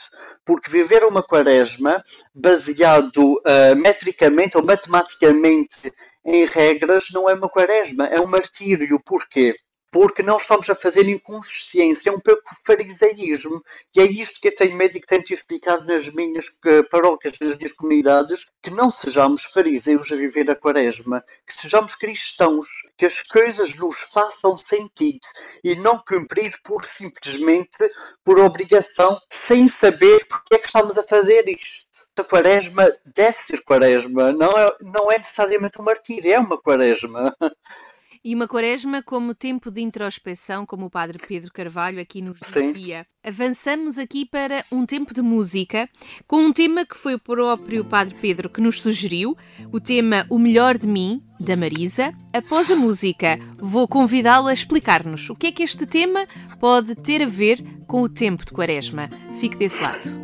Porque 0.46 0.70
viver 0.70 1.04
uma 1.04 1.24
quaresma 1.24 2.04
baseado 2.34 3.40
uh, 3.40 3.76
metricamente 3.76 4.56
ou 4.56 4.64
matematicamente 4.64 5.92
em 6.24 6.46
regras, 6.46 7.06
não 7.12 7.28
é 7.28 7.34
uma 7.34 7.50
quaresma, 7.50 8.06
é 8.06 8.22
um 8.22 8.28
martírio. 8.28 9.02
Porquê? 9.04 9.56
Porque 9.92 10.24
não 10.24 10.38
estamos 10.38 10.70
a 10.70 10.76
fazer 10.76 11.08
inconsciência, 11.08 12.10
é 12.10 12.14
um 12.14 12.20
pouco 12.20 12.44
farisaísmo. 12.66 13.62
E 13.96 14.00
é 14.00 14.06
isto 14.06 14.40
que 14.40 14.48
eu 14.48 14.56
tenho 14.56 14.76
medo 14.76 14.98
e 14.98 15.02
que 15.02 15.08
tento 15.08 15.34
explicar 15.34 15.84
nas 15.86 16.08
minhas 16.14 16.46
uh, 16.48 16.88
paróquias, 16.90 17.38
nas 17.40 17.58
minhas 17.58 17.74
comunidades, 17.74 18.46
que 18.62 18.70
não 18.70 18.90
sejamos 18.90 19.44
fariseus 19.44 20.12
a 20.12 20.16
viver 20.16 20.50
a 20.50 20.56
quaresma, 20.56 21.24
que 21.46 21.54
sejamos 21.54 21.96
cristãos, 21.96 22.68
que 22.98 23.06
as 23.06 23.22
coisas 23.22 23.76
nos 23.76 24.00
façam 24.00 24.56
sentido 24.58 25.28
e 25.64 25.76
não 25.76 26.00
cumprir 26.00 26.54
por 26.64 26.86
simplesmente 26.86 27.78
por 28.24 28.40
obrigação, 28.40 29.20
sem 29.30 29.68
saber 29.68 30.26
porque 30.28 30.56
é 30.56 30.58
que 30.58 30.68
estamos 30.68 30.98
a 30.98 31.04
fazer 31.04 31.50
isto 31.50 31.92
a 32.22 32.24
quaresma 32.24 32.92
deve 33.06 33.38
ser 33.38 33.64
quaresma, 33.64 34.32
não 34.32 34.52
é, 34.58 34.68
não 34.82 35.12
é 35.12 35.18
necessariamente 35.18 35.80
um 35.80 35.84
martírio, 35.84 36.32
é 36.32 36.40
uma 36.40 36.62
quaresma. 36.62 37.36
E 38.24 38.36
uma 38.36 38.48
quaresma 38.48 39.02
como 39.02 39.34
tempo 39.34 39.72
de 39.72 39.82
introspeção, 39.82 40.64
como 40.64 40.86
o 40.86 40.90
Padre 40.92 41.18
Pedro 41.28 41.52
Carvalho 41.52 42.00
aqui 42.00 42.22
nos 42.22 42.38
dizia. 42.40 43.04
Avançamos 43.24 43.98
aqui 43.98 44.28
para 44.28 44.64
um 44.72 44.86
tempo 44.86 45.12
de 45.12 45.24
música, 45.24 45.90
com 46.28 46.38
um 46.38 46.54
tema 46.54 46.86
que 46.86 46.96
foi 46.96 47.16
o 47.16 47.20
próprio 47.20 47.84
Padre 47.84 48.14
Pedro 48.22 48.48
que 48.48 48.62
nos 48.62 48.80
sugeriu, 48.80 49.36
o 49.72 49.80
tema 49.80 50.28
O 50.30 50.38
Melhor 50.38 50.78
de 50.78 50.88
Mim, 50.88 51.24
da 51.40 51.58
Marisa. 51.58 52.14
Após 52.32 52.70
a 52.70 52.76
música, 52.76 53.40
vou 53.58 53.88
convidá-lo 53.88 54.50
a 54.50 54.54
explicar-nos 54.54 55.28
o 55.32 55.36
que 55.36 55.48
é 55.48 55.52
que 55.52 55.64
este 55.64 55.88
tema 55.88 56.28
pode 56.60 56.94
ter 56.94 57.24
a 57.24 57.28
ver 57.28 57.60
com 57.88 58.04
o 58.04 58.10
tempo 58.10 58.46
de 58.46 58.52
quaresma. 58.52 59.10
Fique 59.40 59.58
desse 59.58 59.82
lado. 59.82 60.22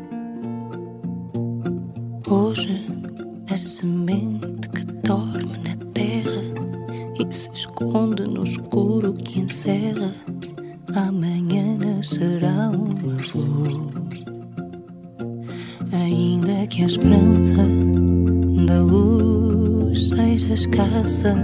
Hoje 2.28 2.86
é 3.50 3.56
semente 3.56 4.70
que 4.70 4.86
dorme 5.02 5.58
na 5.58 5.76
terra 5.94 6.47
e 7.20 7.34
se 7.34 7.50
esconde 7.54 8.24
no 8.24 8.44
escuro 8.44 9.14
que 9.14 9.40
encerra. 9.40 10.14
Amanhã 10.94 11.78
nascerá 11.78 12.70
uma 12.70 13.20
flor. 13.20 13.92
Ainda 15.92 16.68
que 16.68 16.84
a 16.84 16.86
esperança 16.86 17.68
da 18.66 18.82
luz 18.82 20.10
seja 20.10 20.54
escassa, 20.54 21.36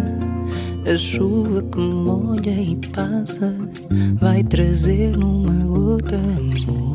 a 0.86 0.98
chuva 0.98 1.62
que 1.64 1.80
molha 1.80 2.52
e 2.52 2.76
passa 2.94 3.56
vai 4.20 4.44
trazer 4.44 5.18
numa 5.18 5.66
gota 5.66 6.16
amor. 6.16 6.93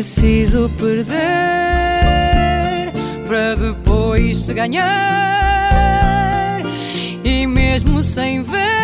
Preciso 0.00 0.70
perder 0.78 1.12
para 3.28 3.54
depois 3.54 4.38
se 4.38 4.54
ganhar. 4.54 4.82
E 7.22 7.46
mesmo 7.46 8.02
sem 8.02 8.42
ver. 8.42 8.79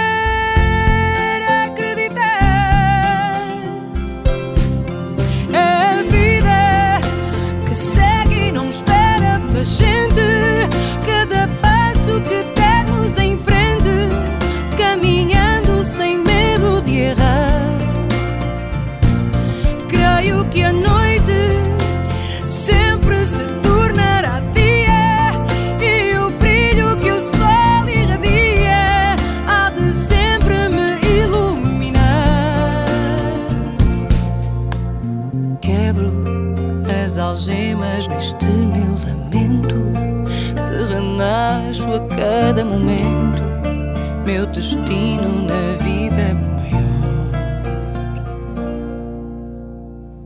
Destino 44.57 45.43
na 45.43 45.77
vida 45.85 46.23
é 46.23 46.33
maior. 46.33 47.31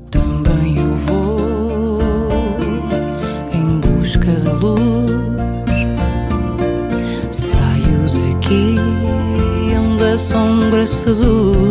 Também 0.09 0.79
eu 0.79 0.95
vou 0.95 2.01
em 3.53 3.81
busca 3.81 4.31
da 4.31 4.53
luz. 4.53 5.81
Saio 7.33 8.33
daqui 8.33 8.77
onde 9.77 10.05
a 10.05 10.19
sombra 10.19 10.87
seduz. 10.87 11.70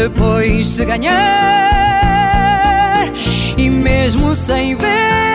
Depois 0.00 0.66
se 0.66 0.84
ganhar. 0.86 1.12
E 3.58 3.68
mesmo 3.68 4.34
sem 4.34 4.74
ver 4.74 5.29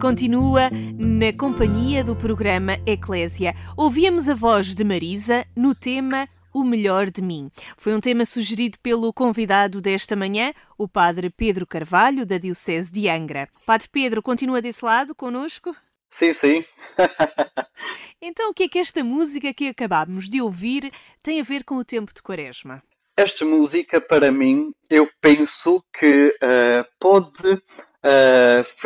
continua 0.00 0.70
na 0.98 1.30
companhia 1.30 2.02
do 2.02 2.16
programa 2.16 2.78
Eclésia. 2.86 3.54
Ouvíamos 3.76 4.30
a 4.30 4.34
voz 4.34 4.74
de 4.74 4.82
Marisa 4.82 5.44
no 5.54 5.74
tema 5.74 6.26
O 6.54 6.64
Melhor 6.64 7.10
de 7.10 7.20
Mim. 7.20 7.50
Foi 7.76 7.94
um 7.94 8.00
tema 8.00 8.24
sugerido 8.24 8.78
pelo 8.82 9.12
convidado 9.12 9.78
desta 9.78 10.16
manhã, 10.16 10.54
o 10.78 10.88
Padre 10.88 11.28
Pedro 11.28 11.66
Carvalho, 11.66 12.24
da 12.24 12.38
Diocese 12.38 12.90
de 12.90 13.10
Angra. 13.10 13.46
Padre 13.66 13.88
Pedro, 13.92 14.22
continua 14.22 14.62
desse 14.62 14.82
lado 14.82 15.14
conosco? 15.14 15.76
Sim, 16.08 16.32
sim. 16.32 16.64
então, 18.22 18.50
o 18.50 18.54
que 18.54 18.62
é 18.62 18.68
que 18.68 18.78
esta 18.78 19.04
música 19.04 19.52
que 19.52 19.68
acabámos 19.68 20.30
de 20.30 20.40
ouvir 20.40 20.90
tem 21.22 21.40
a 21.40 21.44
ver 21.44 21.62
com 21.62 21.76
o 21.76 21.84
tempo 21.84 22.14
de 22.14 22.22
Quaresma? 22.22 22.82
Esta 23.14 23.44
música, 23.44 24.00
para 24.00 24.32
mim, 24.32 24.72
eu 24.88 25.06
penso 25.20 25.84
que 25.92 26.34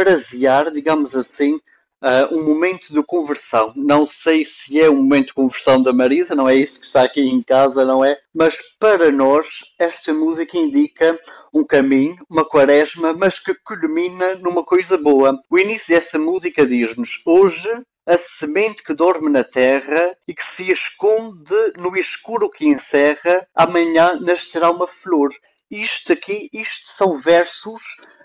uh, 0.04 0.14
frasear, 0.14 0.70
digamos 0.70 1.16
assim, 1.16 1.54
uh, 1.54 2.36
um 2.36 2.44
momento 2.44 2.92
de 2.92 3.02
conversão. 3.02 3.72
Não 3.74 4.06
sei 4.06 4.44
se 4.44 4.80
é 4.80 4.90
um 4.90 4.96
momento 4.96 5.28
de 5.28 5.34
conversão 5.34 5.82
da 5.82 5.92
Marisa, 5.92 6.34
não 6.34 6.48
é 6.48 6.54
isso 6.54 6.80
que 6.80 6.86
está 6.86 7.02
aqui 7.02 7.22
em 7.22 7.42
casa, 7.42 7.84
não 7.84 8.04
é? 8.04 8.18
Mas 8.34 8.60
para 8.78 9.10
nós, 9.10 9.46
esta 9.78 10.12
música 10.12 10.58
indica 10.58 11.18
um 11.52 11.64
caminho, 11.64 12.16
uma 12.30 12.44
quaresma, 12.44 13.12
mas 13.12 13.38
que 13.38 13.54
culmina 13.54 14.34
numa 14.36 14.64
coisa 14.64 14.98
boa. 14.98 15.40
O 15.50 15.58
início 15.58 15.94
dessa 15.94 16.18
música 16.18 16.66
diz-nos: 16.66 17.22
Hoje 17.26 17.68
a 18.06 18.18
semente 18.18 18.82
que 18.82 18.92
dorme 18.92 19.30
na 19.30 19.42
terra 19.42 20.14
e 20.28 20.34
que 20.34 20.44
se 20.44 20.70
esconde 20.70 21.54
no 21.78 21.96
escuro 21.96 22.50
que 22.50 22.66
encerra, 22.66 23.46
amanhã 23.54 24.18
nascerá 24.20 24.70
uma 24.70 24.86
flor. 24.86 25.30
Isto 25.70 26.12
aqui, 26.12 26.50
isto 26.52 26.96
são 26.96 27.18
versos 27.18 27.80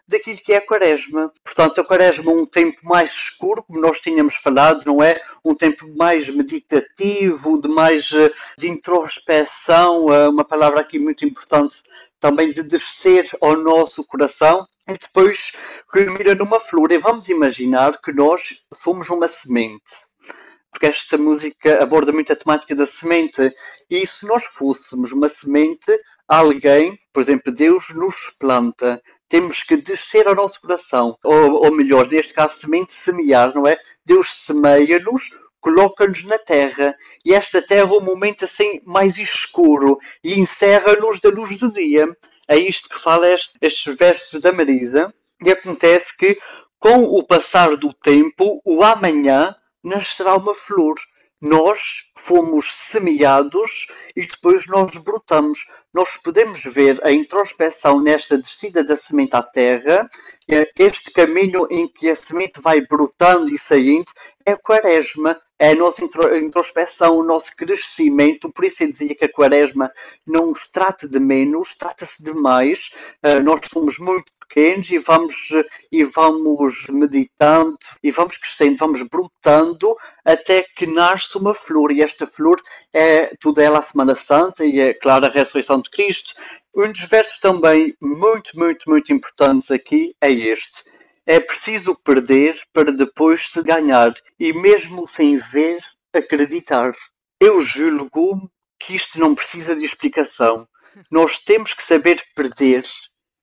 daquilo 0.09 0.39
que 0.39 0.53
é 0.53 0.57
a 0.57 0.65
quaresma. 0.65 1.31
Portanto, 1.43 1.79
a 1.79 1.85
quaresma 1.85 2.31
é 2.31 2.35
um 2.35 2.45
tempo 2.45 2.79
mais 2.83 3.11
escuro, 3.11 3.63
como 3.63 3.79
nós 3.79 3.99
tínhamos 3.99 4.35
falado, 4.35 4.83
não 4.85 5.01
é? 5.03 5.19
Um 5.45 5.55
tempo 5.55 5.87
mais 5.95 6.27
meditativo, 6.29 7.61
de 7.61 7.69
mais 7.69 8.11
eh, 8.13 8.31
de 8.57 8.67
introspeção, 8.67 10.11
eh, 10.11 10.27
uma 10.27 10.43
palavra 10.43 10.81
aqui 10.81 10.99
muito 10.99 11.25
importante 11.25 11.77
também 12.19 12.51
de 12.51 12.63
descer 12.63 13.29
ao 13.39 13.55
nosso 13.55 14.03
coração 14.03 14.67
e 14.87 14.97
depois 14.97 15.53
culmina 15.87 16.35
numa 16.35 16.59
flor. 16.59 16.91
E 16.91 16.97
vamos 16.97 17.29
imaginar 17.29 18.01
que 18.01 18.11
nós 18.11 18.63
somos 18.73 19.09
uma 19.09 19.27
semente. 19.27 20.09
Porque 20.71 20.87
esta 20.87 21.17
música 21.17 21.81
aborda 21.81 22.11
muito 22.11 22.33
a 22.33 22.35
temática 22.35 22.75
da 22.75 22.85
semente. 22.85 23.51
E 23.89 24.05
se 24.05 24.27
nós 24.27 24.43
fôssemos 24.45 25.11
uma 25.11 25.29
semente, 25.29 25.91
alguém, 26.27 26.97
por 27.11 27.21
exemplo, 27.21 27.53
Deus 27.53 27.89
nos 27.95 28.35
planta, 28.39 29.01
temos 29.29 29.61
que 29.61 29.77
descer 29.77 30.27
ao 30.27 30.35
nosso 30.35 30.59
coração, 30.59 31.15
ou, 31.23 31.65
ou 31.65 31.71
melhor, 31.71 32.07
neste 32.09 32.33
caso, 32.33 32.59
semente 32.59 32.91
semear, 32.91 33.53
não 33.53 33.67
é? 33.67 33.79
Deus 34.03 34.33
semeia-nos, 34.33 35.29
coloca-nos 35.61 36.23
na 36.23 36.39
terra, 36.39 36.95
e 37.23 37.33
esta 37.33 37.61
terra 37.61 37.93
é 37.93 37.97
um 37.97 38.01
momento 38.01 38.45
assim 38.45 38.81
mais 38.85 39.17
escuro, 39.17 39.97
e 40.23 40.39
encerra-nos 40.39 41.19
da 41.19 41.29
luz 41.29 41.57
do 41.57 41.71
dia. 41.71 42.05
É 42.47 42.57
isto 42.57 42.89
que 42.89 42.99
fala 42.99 43.31
este, 43.31 43.53
estes 43.61 43.95
versos 43.95 44.41
da 44.41 44.51
Marisa, 44.51 45.13
e 45.41 45.51
acontece 45.51 46.17
que, 46.17 46.37
com 46.79 47.03
o 47.03 47.23
passar 47.23 47.77
do 47.77 47.93
tempo, 47.93 48.59
o 48.65 48.83
amanhã 48.83 49.55
nascerá 49.83 50.35
uma 50.35 50.55
flor 50.55 50.95
nós 51.41 52.11
fomos 52.15 52.73
semeados 52.73 53.87
e 54.15 54.25
depois 54.25 54.67
nós 54.67 54.97
brotamos. 54.97 55.59
Nós 55.93 56.17
podemos 56.17 56.63
ver 56.63 56.99
a 57.05 57.11
introspeção 57.11 58.01
nesta 58.01 58.37
descida 58.37 58.83
da 58.83 58.95
semente 58.95 59.35
à 59.35 59.43
terra, 59.43 60.07
este 60.77 61.11
caminho 61.11 61.67
em 61.69 61.87
que 61.87 62.09
a 62.09 62.15
semente 62.15 62.59
vai 62.59 62.81
brotando 62.81 63.53
e 63.53 63.57
saindo, 63.57 64.11
é 64.45 64.53
a 64.53 64.57
quaresma, 64.57 65.31
é 65.31 65.48
a 65.59 65.75
nossa 65.75 66.03
introspeção, 66.03 67.17
o 67.17 67.23
nosso 67.23 67.55
crescimento. 67.55 68.51
Por 68.51 68.63
isso 68.63 68.83
eu 68.83 68.87
dizia 68.87 69.13
que 69.13 69.25
a 69.25 69.31
quaresma 69.31 69.91
não 70.25 70.55
se 70.55 70.71
trata 70.71 71.07
de 71.07 71.19
menos, 71.19 71.75
trata-se 71.75 72.23
de 72.23 72.33
mais. 72.33 72.91
Uh, 73.23 73.43
nós 73.43 73.59
somos 73.65 73.99
muito 73.99 74.31
pequenos 74.39 74.89
e 74.89 74.97
vamos, 74.97 75.35
e 75.91 76.03
vamos 76.05 76.87
meditando 76.89 77.77
e 78.01 78.09
vamos 78.09 78.37
crescendo, 78.37 78.77
vamos 78.77 79.03
brotando 79.03 79.93
até 80.25 80.65
que 80.75 80.87
nasce 80.87 81.37
uma 81.37 81.53
flor. 81.53 81.91
E 81.91 82.01
esta 82.01 82.25
flor 82.25 82.59
é 82.93 83.35
toda 83.39 83.61
ela 83.61 83.79
a 83.79 83.83
Semana 83.83 84.15
Santa 84.15 84.65
e 84.65 84.79
é, 84.79 84.93
claro, 84.93 85.25
a 85.25 85.29
ressurreição 85.29 85.81
de 85.81 85.89
Cristo. 85.89 86.33
Um 86.75 86.91
dos 86.91 87.01
versos 87.03 87.37
também 87.39 87.95
muito, 88.01 88.57
muito, 88.57 88.89
muito 88.89 89.11
importantes 89.11 89.69
aqui 89.71 90.15
é 90.21 90.31
este 90.31 90.98
é 91.29 91.39
preciso 91.39 91.95
perder 91.95 92.59
para 92.73 92.91
depois 92.91 93.51
se 93.51 93.61
ganhar, 93.61 94.11
e 94.39 94.51
mesmo 94.51 95.05
sem 95.07 95.37
ver, 95.37 95.79
acreditar. 96.11 96.91
Eu 97.39 97.61
julgo 97.61 98.49
que 98.79 98.95
isto 98.95 99.19
não 99.19 99.35
precisa 99.35 99.75
de 99.75 99.85
explicação. 99.85 100.67
Nós 101.11 101.37
temos 101.37 101.71
que 101.71 101.83
saber 101.83 102.19
perder 102.33 102.83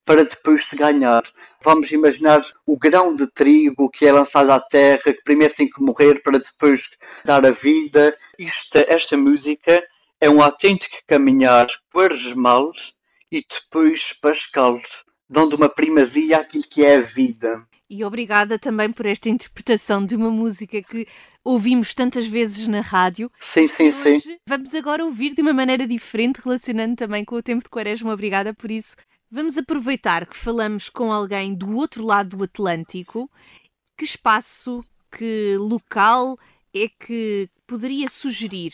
para 0.04 0.24
depois 0.24 0.66
se 0.66 0.74
ganhar. 0.74 1.22
Vamos 1.62 1.92
imaginar 1.92 2.42
o 2.66 2.76
grão 2.76 3.14
de 3.14 3.30
trigo 3.32 3.88
que 3.88 4.04
é 4.04 4.10
lançado 4.10 4.50
à 4.50 4.58
terra, 4.58 5.04
que 5.04 5.22
primeiro 5.22 5.54
tem 5.54 5.70
que 5.70 5.80
morrer 5.80 6.20
para 6.24 6.40
depois 6.40 6.90
dar 7.24 7.46
a 7.46 7.52
vida. 7.52 8.18
Esta, 8.36 8.84
esta 8.88 9.16
música 9.16 9.80
é 10.20 10.28
um 10.28 10.42
autêntico 10.42 10.96
caminhar 11.06 11.68
quaresmal 11.92 12.72
e 13.30 13.44
depois 13.48 14.12
pascal, 14.12 14.82
dando 15.30 15.54
uma 15.54 15.68
primazia 15.68 16.38
àquilo 16.38 16.64
que 16.64 16.84
é 16.84 16.96
a 16.96 17.00
vida 17.00 17.64
e 17.88 18.04
obrigada 18.04 18.58
também 18.58 18.90
por 18.90 19.06
esta 19.06 19.28
interpretação 19.28 20.04
de 20.04 20.16
uma 20.16 20.30
música 20.30 20.82
que 20.82 21.06
ouvimos 21.44 21.94
tantas 21.94 22.26
vezes 22.26 22.66
na 22.66 22.80
rádio. 22.80 23.30
Sim, 23.40 23.68
sim, 23.68 23.92
sim. 23.92 24.38
Vamos 24.48 24.74
agora 24.74 25.04
ouvir 25.04 25.34
de 25.34 25.42
uma 25.42 25.52
maneira 25.52 25.86
diferente, 25.86 26.40
relacionando 26.42 26.96
também 26.96 27.24
com 27.24 27.36
o 27.36 27.42
tempo 27.42 27.62
de 27.62 27.70
Quaresma. 27.70 28.12
Obrigada 28.12 28.52
por 28.52 28.70
isso. 28.70 28.96
Vamos 29.30 29.56
aproveitar 29.56 30.26
que 30.26 30.36
falamos 30.36 30.88
com 30.88 31.12
alguém 31.12 31.54
do 31.54 31.76
outro 31.76 32.04
lado 32.04 32.36
do 32.36 32.44
Atlântico. 32.44 33.30
Que 33.96 34.04
espaço, 34.04 34.78
que 35.10 35.56
local 35.58 36.36
é 36.74 36.88
que 36.88 37.48
poderia 37.66 38.08
sugerir 38.08 38.72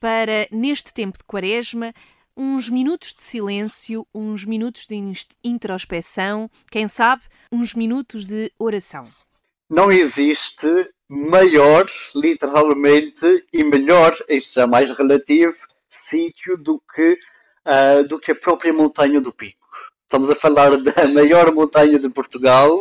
para, 0.00 0.48
neste 0.50 0.92
tempo 0.92 1.18
de 1.18 1.24
Quaresma, 1.24 1.92
uns 2.36 2.68
minutos 2.68 3.14
de 3.14 3.22
silêncio, 3.22 4.06
uns 4.14 4.44
minutos 4.44 4.86
de 4.86 4.96
introspeção, 5.42 6.48
quem 6.70 6.88
sabe, 6.88 7.22
uns 7.50 7.74
minutos 7.74 8.26
de 8.26 8.50
oração. 8.58 9.08
Não 9.68 9.90
existe 9.90 10.66
maior, 11.08 11.86
literalmente, 12.14 13.46
e 13.52 13.62
melhor, 13.62 14.16
isto 14.28 14.60
é 14.60 14.66
mais 14.66 14.90
relativo, 14.96 15.54
sítio 15.88 16.56
do 16.56 16.82
que, 16.94 17.18
uh, 17.66 18.06
do 18.08 18.18
que 18.18 18.32
a 18.32 18.34
própria 18.34 18.72
Montanha 18.72 19.20
do 19.20 19.32
Pico. 19.32 19.58
Estamos 20.04 20.28
a 20.28 20.36
falar 20.36 20.76
da 20.76 21.08
maior 21.08 21.54
montanha 21.54 21.98
de 21.98 22.08
Portugal. 22.10 22.78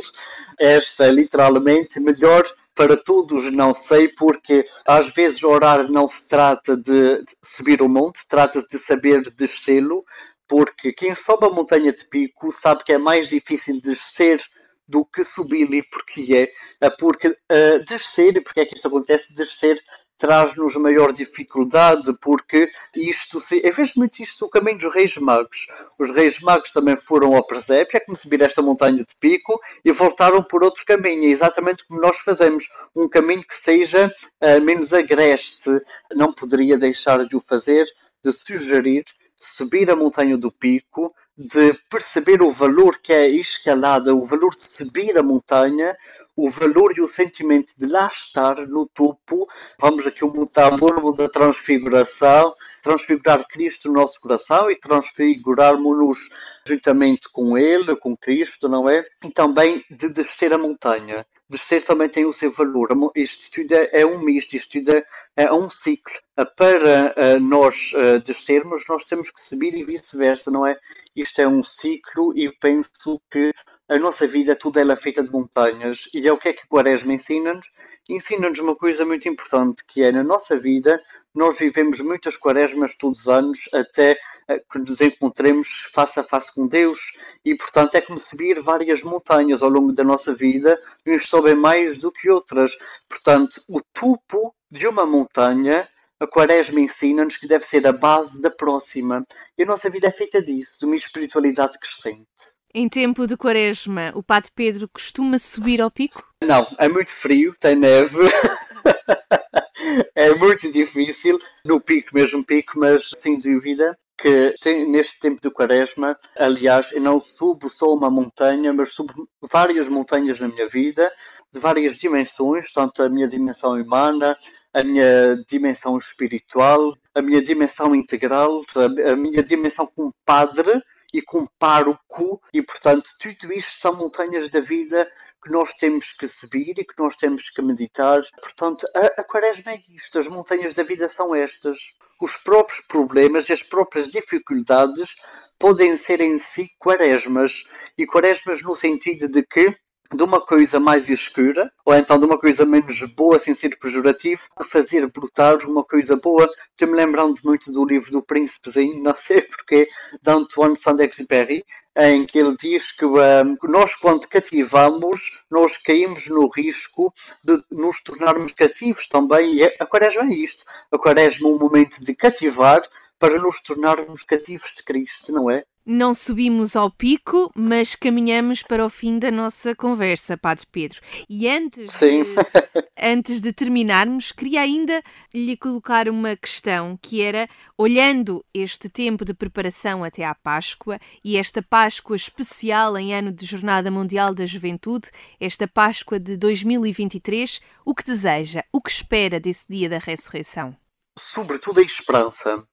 Esta, 0.59 1.09
literalmente, 1.09 1.97
melhor 1.99 2.43
para 2.75 2.95
todos, 2.97 3.51
não 3.51 3.73
sei, 3.73 4.07
porque 4.09 4.65
às 4.85 5.13
vezes 5.13 5.43
orar 5.43 5.89
não 5.91 6.07
se 6.07 6.27
trata 6.27 6.75
de 6.77 7.23
subir 7.43 7.81
o 7.81 7.89
monte, 7.89 8.27
trata-se 8.27 8.67
de 8.67 8.77
saber 8.77 9.21
descê-lo, 9.35 10.01
porque 10.47 10.91
quem 10.93 11.15
sobe 11.15 11.45
a 11.45 11.49
montanha 11.49 11.93
de 11.93 12.07
pico 12.09 12.51
sabe 12.51 12.83
que 12.83 12.93
é 12.93 12.97
mais 12.97 13.29
difícil 13.29 13.79
descer 13.81 14.41
do 14.87 15.05
que 15.05 15.23
subir-lhe, 15.23 15.83
porque 15.83 16.49
é, 16.81 16.89
porque 16.89 17.29
uh, 17.29 17.85
descer, 17.87 18.43
porque 18.43 18.59
é 18.59 18.65
que 18.65 18.75
isto 18.75 18.87
acontece, 18.87 19.33
descer 19.33 19.81
traz-nos 20.21 20.75
maior 20.75 21.11
dificuldade, 21.11 22.15
porque 22.21 22.67
isto, 22.95 23.41
se, 23.41 23.59
vejo 23.71 23.93
muito 23.97 24.21
isto 24.21 24.45
o 24.45 24.49
caminho 24.49 24.77
dos 24.77 24.93
Reis 24.93 25.17
Magos. 25.17 25.65
Os 25.97 26.11
Reis 26.11 26.39
Magos 26.39 26.71
também 26.71 26.95
foram 26.95 27.35
ao 27.35 27.43
presépio, 27.43 27.97
é 27.97 27.99
como 27.99 28.15
subir 28.15 28.39
esta 28.43 28.61
montanha 28.61 29.03
de 29.03 29.15
pico 29.19 29.59
e 29.83 29.91
voltaram 29.91 30.43
por 30.43 30.63
outro 30.63 30.85
caminho. 30.85 31.23
É 31.23 31.31
exatamente 31.31 31.83
como 31.87 31.99
nós 31.99 32.19
fazemos, 32.19 32.69
um 32.95 33.09
caminho 33.09 33.43
que 33.43 33.57
seja 33.57 34.13
uh, 34.39 34.63
menos 34.63 34.93
agreste. 34.93 35.71
Não 36.13 36.31
poderia 36.31 36.77
deixar 36.77 37.25
de 37.25 37.35
o 37.35 37.41
fazer, 37.41 37.87
de 38.23 38.31
sugerir 38.31 39.03
subir 39.41 39.89
a 39.89 39.95
montanha 39.95 40.37
do 40.37 40.51
pico, 40.51 41.11
de 41.37 41.73
perceber 41.89 42.41
o 42.41 42.51
valor 42.51 42.99
que 43.01 43.13
é 43.13 43.21
a 43.21 43.29
escalada, 43.29 44.13
o 44.13 44.23
valor 44.23 44.55
de 44.55 44.63
subir 44.63 45.17
a 45.17 45.23
montanha, 45.23 45.95
o 46.35 46.49
valor 46.49 46.93
e 46.97 47.01
o 47.01 47.07
sentimento 47.07 47.73
de 47.77 47.87
lá 47.87 48.07
estar 48.07 48.67
no 48.67 48.87
topo. 48.87 49.47
Vamos 49.79 50.05
aqui 50.05 50.23
o 50.23 50.31
metamorfo 50.31 51.13
da 51.13 51.29
transfiguração, 51.29 52.53
transfigurar 52.81 53.45
Cristo 53.47 53.87
no 53.87 53.95
nosso 53.95 54.19
coração 54.19 54.69
e 54.69 54.79
transfigurarmos-nos 54.79 56.29
juntamente 56.65 57.29
com 57.31 57.57
Ele, 57.57 57.95
com 57.95 58.15
Cristo, 58.15 58.67
não 58.67 58.89
é? 58.89 59.05
E 59.23 59.31
também 59.31 59.83
de 59.89 60.09
descer 60.13 60.53
a 60.53 60.57
montanha. 60.57 61.25
Descer 61.49 61.83
também 61.83 62.07
tem 62.07 62.25
o 62.25 62.31
seu 62.31 62.51
valor. 62.51 62.89
Isto 63.13 63.51
tudo 63.51 63.73
é 63.73 64.05
um 64.05 64.23
misto, 64.23 64.55
isto 64.55 64.79
tudo 64.79 64.95
é, 64.95 65.03
é 65.35 65.51
um 65.51 65.69
ciclo. 65.69 66.13
Para 66.55 67.13
eh, 67.17 67.39
nós 67.39 67.91
eh, 67.93 68.19
descermos, 68.19 68.83
nós 68.87 69.03
temos 69.03 69.29
que 69.29 69.43
subir 69.43 69.75
e 69.75 69.83
vice-versa, 69.83 70.49
não 70.49 70.65
é? 70.65 70.77
Isto 71.15 71.41
é 71.41 71.47
um 71.47 71.61
ciclo 71.61 72.33
e 72.37 72.49
penso 72.59 73.21
que 73.29 73.51
a 73.89 73.99
nossa 73.99 74.25
vida, 74.25 74.55
tudo 74.55 74.79
ela 74.79 74.93
é 74.93 74.95
feita 74.95 75.21
de 75.21 75.29
montanhas. 75.29 76.09
E 76.13 76.25
é 76.25 76.31
o 76.31 76.37
que 76.37 76.49
é 76.49 76.53
que 76.53 76.65
Quaresma 76.67 77.13
ensina-nos? 77.13 77.67
Ensina-nos 78.09 78.57
uma 78.59 78.75
coisa 78.75 79.05
muito 79.05 79.27
importante, 79.27 79.83
que 79.85 80.01
é 80.01 80.11
na 80.11 80.23
nossa 80.23 80.57
vida, 80.57 81.01
nós 81.35 81.59
vivemos 81.59 81.99
muitas 81.99 82.37
quaresmas 82.37 82.95
todos 82.95 83.21
os 83.21 83.27
anos, 83.27 83.59
até 83.73 84.17
eh, 84.47 84.63
que 84.71 84.79
nos 84.79 85.01
encontremos 85.01 85.89
face 85.93 86.19
a 86.21 86.23
face 86.23 86.53
com 86.55 86.67
Deus. 86.67 86.99
E, 87.43 87.53
portanto, 87.55 87.95
é 87.95 88.01
como 88.01 88.17
subir 88.17 88.61
várias 88.61 89.03
montanhas 89.03 89.61
ao 89.61 89.69
longo 89.69 89.91
da 89.91 90.05
nossa 90.05 90.33
vida, 90.33 90.79
uns 91.05 91.27
sobem 91.27 91.55
mais 91.55 91.97
do 91.97 92.11
que 92.11 92.29
outras. 92.29 92.77
Portanto, 93.09 93.61
o 93.67 93.81
topo 93.93 94.55
de 94.69 94.87
uma 94.87 95.05
montanha 95.05 95.85
a 96.21 96.27
Quaresma 96.27 96.79
ensina-nos 96.79 97.35
que 97.35 97.47
deve 97.47 97.65
ser 97.65 97.85
a 97.87 97.91
base 97.91 98.39
da 98.39 98.51
próxima. 98.51 99.25
E 99.57 99.63
a 99.63 99.65
nossa 99.65 99.89
vida 99.89 100.07
é 100.07 100.11
feita 100.11 100.39
disso, 100.39 100.77
de 100.79 100.85
uma 100.85 100.95
espiritualidade 100.95 101.79
crescente. 101.79 102.29
Em 102.73 102.87
tempo 102.87 103.25
de 103.25 103.35
quaresma, 103.35 104.13
o 104.15 104.21
Padre 104.23 104.51
Pedro 104.55 104.87
costuma 104.87 105.39
subir 105.39 105.81
ao 105.81 105.89
pico? 105.89 106.23
Não, 106.41 106.65
é 106.77 106.87
muito 106.87 107.11
frio, 107.11 107.53
tem 107.59 107.75
neve. 107.75 108.17
é 110.15 110.33
muito 110.35 110.71
difícil, 110.71 111.41
no 111.65 111.81
pico 111.81 112.11
mesmo 112.13 112.45
pico, 112.45 112.79
mas 112.79 113.09
sem 113.17 113.39
dúvida 113.39 113.97
que 114.21 114.53
neste 114.85 115.19
tempo 115.19 115.41
de 115.41 115.49
quaresma, 115.49 116.15
aliás, 116.37 116.91
eu 116.91 117.01
não 117.01 117.19
subo 117.19 117.69
só 117.69 117.91
uma 117.93 118.09
montanha, 118.09 118.71
mas 118.71 118.93
subo 118.93 119.27
várias 119.51 119.87
montanhas 119.87 120.39
na 120.39 120.47
minha 120.47 120.67
vida, 120.67 121.11
de 121.51 121.59
várias 121.59 121.97
dimensões, 121.97 122.71
tanto 122.71 123.01
a 123.01 123.09
minha 123.09 123.27
dimensão 123.27 123.73
humana, 123.73 124.37
a 124.73 124.83
minha 124.83 125.35
dimensão 125.47 125.97
espiritual, 125.97 126.95
a 127.15 127.21
minha 127.21 127.43
dimensão 127.43 127.95
integral, 127.95 128.61
a 129.09 129.15
minha 129.15 129.43
dimensão 129.43 129.87
como 129.87 130.13
padre, 130.23 130.81
e 131.13 131.21
com 131.21 131.45
pároco, 131.59 132.41
e 132.53 132.61
portanto 132.61 133.09
tudo 133.19 133.51
isto 133.51 133.73
são 133.73 133.97
montanhas 133.97 134.49
da 134.49 134.61
vida 134.61 135.05
que 135.43 135.51
nós 135.51 135.73
temos 135.73 136.13
que 136.13 136.27
subir 136.27 136.77
e 136.77 136.85
que 136.85 136.93
nós 136.97 137.15
temos 137.15 137.49
que 137.49 137.61
meditar. 137.61 138.21
Portanto, 138.41 138.85
a, 138.95 139.21
a 139.21 139.23
quaresma 139.23 139.71
é 139.71 139.81
isto, 139.89 140.19
as 140.19 140.27
montanhas 140.27 140.73
da 140.73 140.83
vida 140.83 141.07
são 141.07 141.35
estas. 141.35 141.77
Os 142.21 142.37
próprios 142.37 142.81
problemas 142.81 143.49
e 143.49 143.53
as 143.53 143.63
próprias 143.63 144.07
dificuldades 144.07 145.15
podem 145.57 145.97
ser 145.97 146.21
em 146.21 146.37
si 146.37 146.69
quaresmas, 146.77 147.63
e 147.97 148.05
quaresmas 148.05 148.61
no 148.61 148.75
sentido 148.75 149.27
de 149.27 149.43
que 149.43 149.75
de 150.13 150.23
uma 150.23 150.41
coisa 150.41 150.79
mais 150.79 151.09
escura, 151.09 151.71
ou 151.85 151.95
então 151.95 152.19
de 152.19 152.25
uma 152.25 152.37
coisa 152.37 152.65
menos 152.65 153.01
boa, 153.13 153.39
sem 153.39 153.53
ser 153.53 153.77
pejorativo, 153.79 154.41
a 154.57 154.63
fazer 154.63 155.09
brotar 155.09 155.57
uma 155.65 155.83
coisa 155.83 156.17
boa. 156.17 156.49
Estou-me 156.71 156.95
lembrando 156.95 157.39
muito 157.45 157.71
do 157.71 157.85
livro 157.85 158.11
do 158.11 158.21
Príncipezinho, 158.21 159.01
não 159.01 159.15
sei 159.15 159.41
porquê, 159.47 159.87
de 160.21 160.31
Antoine 160.31 160.75
Saint-Exupéry, 160.75 161.63
em 161.97 162.25
que 162.25 162.39
ele 162.39 162.55
diz 162.57 162.91
que 162.91 163.05
um, 163.05 163.57
nós, 163.63 163.95
quando 163.95 164.27
cativamos, 164.27 165.43
nós 165.49 165.77
caímos 165.77 166.27
no 166.27 166.47
risco 166.47 167.13
de 167.43 167.61
nos 167.71 168.01
tornarmos 168.01 168.53
cativos 168.53 169.07
também. 169.07 169.57
E 169.57 169.63
a 169.63 169.85
quaresma 169.85 170.23
é 170.23 170.35
isto. 170.35 170.63
A 170.91 170.97
quaresma 170.97 171.49
é 171.49 171.51
um 171.51 171.59
momento 171.59 172.03
de 172.03 172.15
cativar 172.15 172.81
para 173.19 173.37
nos 173.37 173.61
tornarmos 173.61 174.23
cativos 174.23 174.73
de 174.75 174.83
Cristo, 174.83 175.31
não 175.31 175.49
é? 175.49 175.63
Não 175.83 176.13
subimos 176.13 176.75
ao 176.75 176.91
pico, 176.91 177.51
mas 177.55 177.95
caminhamos 177.95 178.61
para 178.61 178.85
o 178.85 178.89
fim 178.89 179.17
da 179.17 179.31
nossa 179.31 179.75
conversa, 179.75 180.37
Padre 180.37 180.67
Pedro. 180.71 181.01
E 181.27 181.49
antes 181.49 181.91
Sim. 181.93 182.23
de, 182.23 182.35
antes 183.01 183.41
de 183.41 183.51
terminarmos, 183.51 184.31
queria 184.31 184.61
ainda 184.61 185.01
lhe 185.33 185.57
colocar 185.57 186.07
uma 186.07 186.35
questão, 186.35 186.99
que 187.01 187.21
era, 187.23 187.47
olhando 187.75 188.45
este 188.53 188.89
tempo 188.89 189.25
de 189.25 189.33
preparação 189.33 190.03
até 190.03 190.23
à 190.23 190.35
Páscoa 190.35 190.99
e 191.25 191.35
esta 191.35 191.63
Páscoa 191.63 192.15
especial 192.15 192.95
em 192.95 193.15
ano 193.15 193.31
de 193.31 193.43
Jornada 193.43 193.89
Mundial 193.89 194.35
da 194.35 194.45
Juventude, 194.45 195.09
esta 195.39 195.67
Páscoa 195.67 196.19
de 196.19 196.37
2023, 196.37 197.59
o 197.83 197.95
que 197.95 198.03
deseja, 198.03 198.63
o 198.71 198.79
que 198.79 198.91
espera 198.91 199.39
desse 199.39 199.65
dia 199.67 199.89
da 199.89 199.97
ressurreição? 199.97 200.77
Sobretudo 201.17 201.79
a 201.79 201.83
esperança 201.83 202.63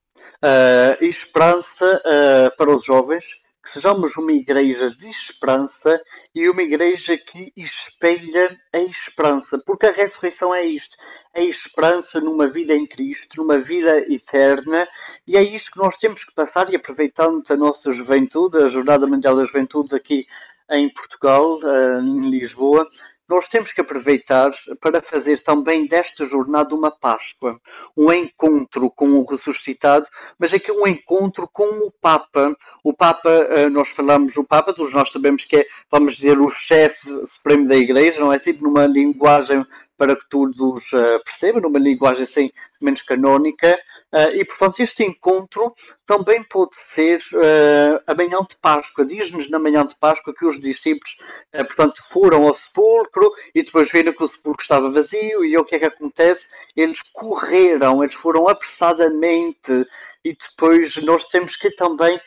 uh, 0.43 1.05
esperança 1.05 2.03
uh, 2.05 2.57
para 2.57 2.71
os 2.71 2.85
jovens, 2.85 3.25
que 3.63 3.75
sejamos 3.75 4.17
uma 4.17 4.33
igreja 4.33 4.91
de 4.91 5.09
esperança 5.09 6.01
e 6.35 6.49
uma 6.49 6.63
igreja 6.63 7.19
que 7.19 7.53
espelha 7.55 8.59
a 8.73 8.79
esperança, 8.79 9.63
porque 9.65 9.87
a 9.87 9.93
ressurreição 9.93 10.55
é 10.55 10.65
isto, 10.65 10.97
é 11.35 11.45
esperança 11.45 12.19
numa 12.21 12.47
vida 12.47 12.75
em 12.75 12.87
Cristo, 12.87 13.37
numa 13.37 13.59
vida 13.59 13.99
eterna, 14.11 14.89
e 15.27 15.37
é 15.37 15.43
isto 15.43 15.73
que 15.73 15.79
nós 15.79 15.99
temos 15.99 16.25
que 16.25 16.35
passar, 16.35 16.73
e 16.73 16.77
aproveitando 16.77 17.43
a 17.51 17.57
nossa 17.57 17.93
juventude, 17.93 18.57
a 18.57 18.69
Jornada 18.69 19.07
Mundial 19.07 19.37
da 19.37 19.45
Juventude 19.45 19.95
aqui 19.95 20.27
em 20.71 20.89
Portugal, 20.89 21.59
uh, 21.59 22.01
em 22.01 22.31
Lisboa, 22.31 22.89
nós 23.29 23.47
temos 23.49 23.73
que 23.73 23.81
aproveitar 23.81 24.51
para 24.81 25.03
fazer 25.03 25.43
também 25.43 25.87
desta 25.87 26.25
jornada 26.25 26.75
uma 26.75 26.91
Páscoa, 26.91 27.61
um 27.97 28.13
encontro 28.13 28.91
com 28.91 29.11
o 29.11 29.25
ressuscitado, 29.25 30.09
mas 30.39 30.55
aqui 30.55 30.73
um 30.73 30.87
encontro 30.87 31.49
com 31.53 31.87
o 31.87 31.93
Papa. 32.01 32.57
O 32.83 32.95
Papa, 32.95 33.29
eh, 33.31 33.69
nós 33.69 33.91
falamos, 33.91 34.37
o 34.37 34.45
Papa, 34.45 34.73
todos 34.73 34.93
nós 34.95 35.13
sabemos 35.13 35.45
que 35.45 35.57
é, 35.57 35.67
vamos 35.91 36.17
dizer, 36.17 36.41
o 36.41 36.49
chefe 36.49 37.27
supremo 37.27 37.67
da 37.67 37.77
Igreja, 37.77 38.21
não 38.21 38.33
é? 38.33 38.39
Sempre 38.39 38.63
numa 38.63 38.87
linguagem 38.87 39.65
para 39.99 40.15
que 40.15 40.29
todos 40.29 40.93
uh, 40.93 41.21
percebam, 41.25 41.61
numa 41.61 41.79
linguagem 41.79 42.23
assim 42.23 42.51
menos 42.81 43.03
canónica, 43.03 43.77
uh, 44.13 44.35
e 44.35 44.45
portanto 44.45 44.81
este 44.81 45.05
encontro 45.05 45.75
também 46.07 46.43
pode 46.45 46.77
ser 46.77 47.19
uh, 47.35 48.03
a 48.07 48.15
manhã 48.15 48.41
de 48.49 48.57
Páscoa. 48.61 49.05
Diz-nos 49.05 49.51
na 49.51 49.59
manhã 49.59 49.87
de 49.87 49.97
Páscoa 49.97 50.35
que 50.35 50.47
os 50.47 50.61
discípulos, 50.61 51.19
portanto, 51.53 52.01
foram 52.11 52.47
ao 52.47 52.55
sepulcro 52.55 53.33
e 53.55 53.63
depois 53.63 53.91
viram 53.91 54.13
que 54.13 54.23
o 54.23 54.29
sepulcro 54.29 54.63
estava 54.63 54.91
vazio, 54.91 55.45
e 55.45 55.57
o 55.57 55.65
que 55.65 55.77
é 55.77 55.79
que 55.79 55.87
acontece? 55.87 56.49
Eles 56.77 57.03
correram, 57.03 58.03
eles 58.03 58.15
foram 58.15 58.49
apressadamente, 58.49 59.87
e 60.25 60.37
depois 60.37 60.97
nós 60.99 61.27
temos 61.27 61.57
que 61.57 61.71
também 61.71 62.21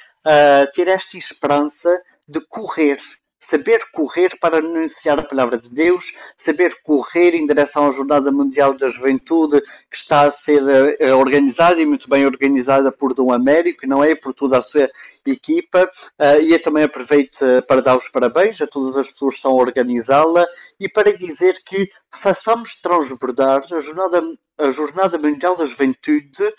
ter 0.74 0.88
esta 0.88 1.18
esperança 1.18 2.02
de 2.28 2.40
correr 2.48 2.98
saber 3.42 3.80
correr 3.92 4.38
para 4.40 4.60
anunciar 4.60 5.20
a 5.20 5.24
palavra 5.24 5.58
de 5.58 5.68
Deus, 5.68 6.14
saber 6.38 6.80
correr 6.84 7.34
em 7.34 7.46
direção 7.46 7.88
à 7.88 7.92
Jornada 7.92 8.32
Mundial 8.32 8.76
da 8.76 8.88
Juventude, 8.88 9.60
que 9.90 9.98
está 9.98 10.22
a 10.22 10.32
ser 10.32 10.62
uh, 10.62 11.18
organizada 11.18 11.82
e 11.82 11.86
muito 11.86 12.08
bem 12.08 12.26
organizada 12.26 12.92
por 12.92 13.16
Dom 13.16 13.34
Américo, 13.34 13.88
não 13.88 14.04
é? 14.04 14.14
Por 14.14 14.34
toda 14.34 14.60
a 14.60 14.62
sua 14.62 14.88
equipa. 15.26 15.90
Uh, 16.20 16.42
e 16.42 16.54
eu 16.54 16.62
também 16.62 16.84
aproveito 16.84 17.40
para 17.68 17.82
dar 17.82 17.98
os 17.98 18.08
parabéns 18.08 18.62
a 18.62 18.68
todas 18.68 18.96
as 18.96 19.10
pessoas 19.10 19.34
que 19.34 19.38
estão 19.40 19.52
a 19.52 19.62
organizá-la 19.62 20.46
e 20.80 20.88
para 20.88 21.18
dizer 21.18 21.56
que 21.66 21.90
façamos 22.14 22.80
transbordar 22.80 23.64
a 23.74 23.80
Jornada 23.80 24.22
a 24.58 24.70
Jornada 24.70 25.18
Mundial 25.18 25.56
da 25.56 25.66
Juventude, 25.66 26.54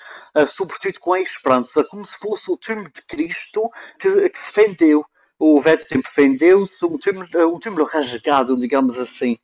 sobretudo 0.49 0.99
com 0.99 1.13
a 1.13 1.21
esperança, 1.21 1.85
como 1.85 2.05
se 2.05 2.19
fosse 2.19 2.51
o 2.51 2.57
túmulo 2.57 2.91
de 2.93 3.01
Cristo 3.07 3.71
que, 4.01 4.29
que 4.29 4.41
se 4.41 4.51
fendeu 4.51 5.05
o 5.45 5.61
velho 5.61 5.85
tempo 5.85 6.09
fendeu-se, 6.09 6.87
um 6.87 6.97
túmulo, 6.97 7.27
um 7.53 7.59
túmulo 7.59 7.85
rasgado, 7.85 8.57
digamos 8.57 8.97
assim. 8.97 9.37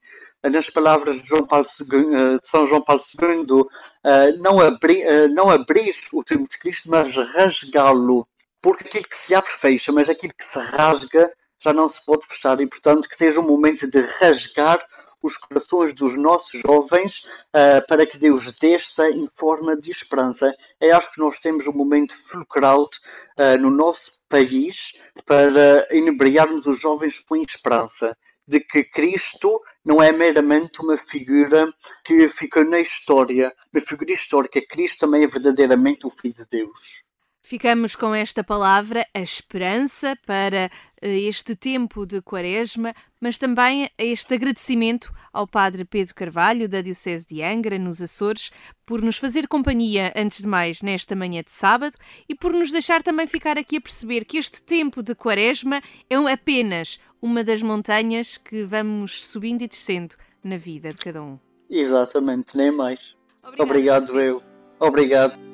Nas 0.44 0.70
palavras 0.70 1.20
de, 1.20 1.28
João 1.28 1.44
Paulo 1.44 1.66
II, 1.66 2.14
eh, 2.14 2.38
de 2.38 2.48
São 2.48 2.64
João 2.64 2.80
Paulo 2.80 3.02
II, 3.20 3.64
eh, 4.04 4.32
não 4.36 4.60
abrir, 4.60 5.02
eh, 5.02 5.26
não 5.26 5.50
abrir 5.50 5.92
o 6.12 6.22
túmulo 6.22 6.48
de 6.48 6.56
Cristo, 6.56 6.88
mas 6.88 7.12
rasgá-lo. 7.16 8.28
Porque 8.62 8.86
aquilo 8.86 9.08
que 9.08 9.16
se 9.16 9.34
abre 9.34 9.50
fecha, 9.50 9.90
mas 9.90 10.08
aquilo 10.08 10.32
que 10.38 10.44
se 10.44 10.60
rasga 10.60 11.32
já 11.58 11.72
não 11.72 11.88
se 11.88 12.04
pode 12.06 12.24
fechar. 12.28 12.60
E, 12.60 12.66
portanto, 12.68 13.08
que 13.08 13.16
seja 13.16 13.40
um 13.40 13.48
momento 13.48 13.90
de 13.90 14.00
rasgar 14.00 14.80
os 15.22 15.36
corações 15.36 15.92
dos 15.92 16.16
nossos 16.16 16.60
jovens 16.60 17.24
uh, 17.54 17.86
para 17.88 18.06
que 18.06 18.18
Deus 18.18 18.52
desça 18.52 19.10
em 19.10 19.28
forma 19.28 19.76
de 19.76 19.90
esperança. 19.90 20.54
Eu 20.80 20.96
acho 20.96 21.12
que 21.12 21.20
nós 21.20 21.38
temos 21.38 21.66
um 21.66 21.72
momento 21.72 22.14
fulcral 22.28 22.84
uh, 22.84 23.58
no 23.58 23.70
nosso 23.70 24.22
país 24.28 24.92
para 25.24 25.86
inebriarmos 25.90 26.66
os 26.66 26.80
jovens 26.80 27.20
com 27.20 27.36
esperança 27.36 28.16
de 28.46 28.60
que 28.60 28.82
Cristo 28.82 29.60
não 29.84 30.02
é 30.02 30.10
meramente 30.10 30.80
uma 30.80 30.96
figura 30.96 31.70
que 32.02 32.28
ficou 32.28 32.64
na 32.64 32.80
história, 32.80 33.54
uma 33.72 33.82
figura 33.82 34.12
histórica. 34.12 34.60
Cristo 34.66 35.00
também 35.00 35.24
é 35.24 35.26
verdadeiramente 35.26 36.06
o 36.06 36.10
Filho 36.10 36.34
de 36.34 36.46
Deus. 36.46 37.07
Ficamos 37.48 37.96
com 37.96 38.14
esta 38.14 38.44
palavra, 38.44 39.06
a 39.14 39.20
esperança, 39.20 40.14
para 40.26 40.70
eh, 41.00 41.18
este 41.20 41.56
tempo 41.56 42.04
de 42.04 42.20
Quaresma, 42.20 42.92
mas 43.18 43.38
também 43.38 43.88
este 43.96 44.34
agradecimento 44.34 45.10
ao 45.32 45.46
Padre 45.46 45.86
Pedro 45.86 46.14
Carvalho, 46.14 46.68
da 46.68 46.82
Diocese 46.82 47.26
de 47.26 47.42
Angra, 47.42 47.78
nos 47.78 48.02
Açores, 48.02 48.50
por 48.84 49.00
nos 49.00 49.16
fazer 49.16 49.48
companhia, 49.48 50.12
antes 50.14 50.42
de 50.42 50.46
mais, 50.46 50.82
nesta 50.82 51.16
manhã 51.16 51.42
de 51.42 51.50
sábado 51.50 51.96
e 52.28 52.34
por 52.34 52.52
nos 52.52 52.70
deixar 52.70 53.02
também 53.02 53.26
ficar 53.26 53.56
aqui 53.56 53.78
a 53.78 53.80
perceber 53.80 54.26
que 54.26 54.36
este 54.36 54.62
tempo 54.62 55.02
de 55.02 55.14
Quaresma 55.14 55.80
é 56.10 56.16
apenas 56.30 57.00
uma 57.22 57.42
das 57.42 57.62
montanhas 57.62 58.36
que 58.36 58.62
vamos 58.62 59.24
subindo 59.24 59.62
e 59.62 59.68
descendo 59.68 60.16
na 60.44 60.58
vida 60.58 60.92
de 60.92 61.02
cada 61.02 61.22
um. 61.22 61.38
Exatamente, 61.70 62.54
nem 62.54 62.70
mais. 62.70 63.16
Obrigado, 63.42 63.70
Obrigado 63.70 64.20
eu. 64.20 64.42
Obrigado. 64.78 65.47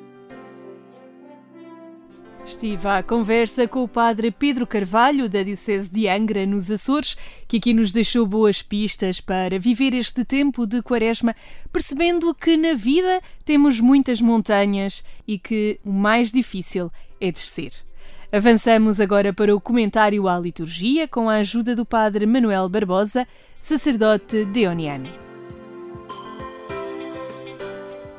Estive 2.45 2.87
à 2.87 3.01
conversa 3.01 3.67
com 3.67 3.83
o 3.83 3.87
padre 3.87 4.29
Pedro 4.29 4.67
Carvalho, 4.67 5.27
da 5.27 5.41
Diocese 5.41 5.89
de 5.89 6.07
Angra, 6.07 6.45
nos 6.45 6.69
Açores, 6.69 7.17
que 7.47 7.57
aqui 7.57 7.73
nos 7.73 7.91
deixou 7.91 8.23
boas 8.27 8.61
pistas 8.61 9.19
para 9.19 9.57
viver 9.57 9.95
este 9.95 10.23
tempo 10.23 10.67
de 10.67 10.79
Quaresma, 10.83 11.35
percebendo 11.73 12.35
que 12.35 12.55
na 12.55 12.75
vida 12.75 13.19
temos 13.43 13.79
muitas 13.79 14.21
montanhas 14.21 15.03
e 15.27 15.39
que 15.39 15.79
o 15.83 15.91
mais 15.91 16.31
difícil 16.31 16.91
é 17.19 17.31
descer. 17.31 17.71
Avançamos 18.31 18.99
agora 18.99 19.33
para 19.33 19.55
o 19.55 19.59
comentário 19.59 20.27
à 20.27 20.39
liturgia 20.39 21.07
com 21.07 21.27
a 21.27 21.37
ajuda 21.37 21.75
do 21.75 21.83
padre 21.83 22.27
Manuel 22.27 22.69
Barbosa, 22.69 23.27
sacerdote 23.59 24.45
deoniano. 24.45 25.09